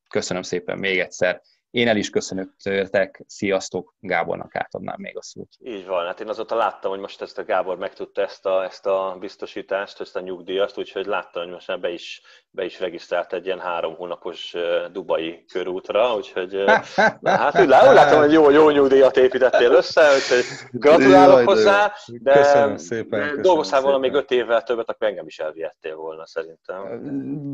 [0.09, 1.43] Köszönöm szépen még egyszer.
[1.73, 5.49] Én el is köszönöttek, sziasztok, Gábornak átadnám még a szót.
[5.65, 8.87] Így van, hát én azóta láttam, hogy most ezt a Gábor megtudta ezt a, ezt
[8.87, 13.33] a biztosítást, ezt a nyugdíjat, úgyhogy láttam, hogy most már be is, be is regisztrált
[13.33, 14.55] egy ilyen három hónapos
[14.93, 16.65] Dubai körútra, úgyhogy
[17.21, 22.33] na, hát úgy látom, hogy jó, jó nyugdíjat építettél össze, úgyhogy gratulálok Jaj, hozzá, de,
[22.33, 27.03] köszönöm szépen, de dolgoztál volna még öt évvel többet, akkor engem is elvihettél volna szerintem.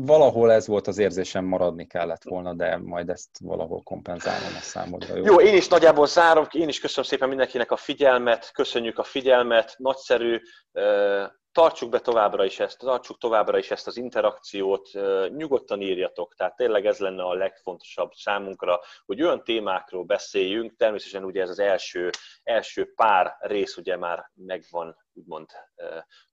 [0.05, 4.61] Valahol ez volt az érzésem, maradni kellett volna, de majd ezt valahol kompenzálni kompenzálnom a
[4.61, 5.15] számodra.
[5.15, 5.23] Jó?
[5.23, 9.75] jó, én is nagyjából zárom, én is köszönöm szépen mindenkinek a figyelmet, köszönjük a figyelmet,
[9.77, 10.39] nagyszerű,
[11.51, 14.89] tartsuk be továbbra is ezt, tartsuk továbbra is ezt az interakciót,
[15.29, 21.41] nyugodtan írjatok, tehát tényleg ez lenne a legfontosabb számunkra, hogy olyan témákról beszéljünk, természetesen ugye
[21.41, 22.09] ez az első,
[22.43, 25.49] első pár rész ugye már megvan úgymond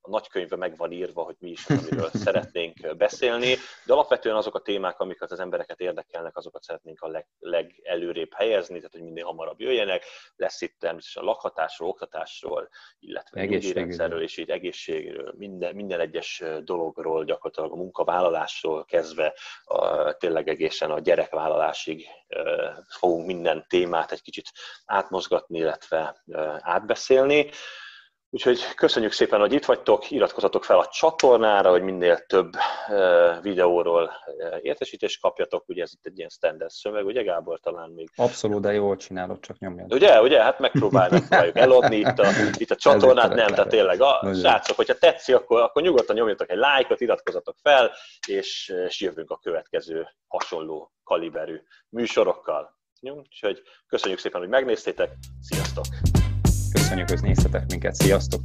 [0.00, 4.54] a nagykönyvbe meg van írva, hogy mi is az, amiről szeretnénk beszélni, de alapvetően azok
[4.54, 9.24] a témák, amiket az embereket érdekelnek, azokat szeretnénk a leg, legelőrébb helyezni, tehát hogy minél
[9.24, 10.04] hamarabb jöjjenek.
[10.36, 12.68] Lesz itt természetesen a lakhatásról, oktatásról,
[12.98, 19.34] illetve nyugdíjrendszerről és így egészségről, minden, minden egyes dologról, gyakorlatilag a munkavállalásról kezdve
[19.64, 22.06] a, tényleg egészen a gyerekvállalásig
[22.88, 24.50] fogunk minden témát egy kicsit
[24.84, 26.22] átmozgatni, illetve
[26.60, 27.50] átbeszélni.
[28.30, 32.52] Úgyhogy köszönjük szépen, hogy itt vagytok, iratkozzatok fel a csatornára, hogy minél több
[33.42, 34.10] videóról
[34.60, 35.68] értesítést kapjatok.
[35.68, 38.10] Ugye ez itt egy ilyen standard szöveg, ugye Gábor talán még?
[38.16, 39.94] Abszolút, de jól csinálod, csak nyomjad.
[39.94, 41.24] Ugye, ugye, hát megpróbáljuk
[41.54, 42.26] eladni itt a,
[42.58, 46.58] itt a csatornát, nem, tehát tényleg, a, srácok, hogyha tetszik, akkor, akkor nyugodtan nyomjatok egy
[46.58, 47.92] lájkot, iratkozzatok fel,
[48.26, 52.74] és, és jövünk a következő hasonló kaliberű műsorokkal.
[53.00, 55.10] Úgyhogy köszönjük szépen, hogy megnéztétek,
[55.40, 55.84] sziasztok!
[56.76, 58.42] Köszönjük, hogy néztetek minket, sziasztok!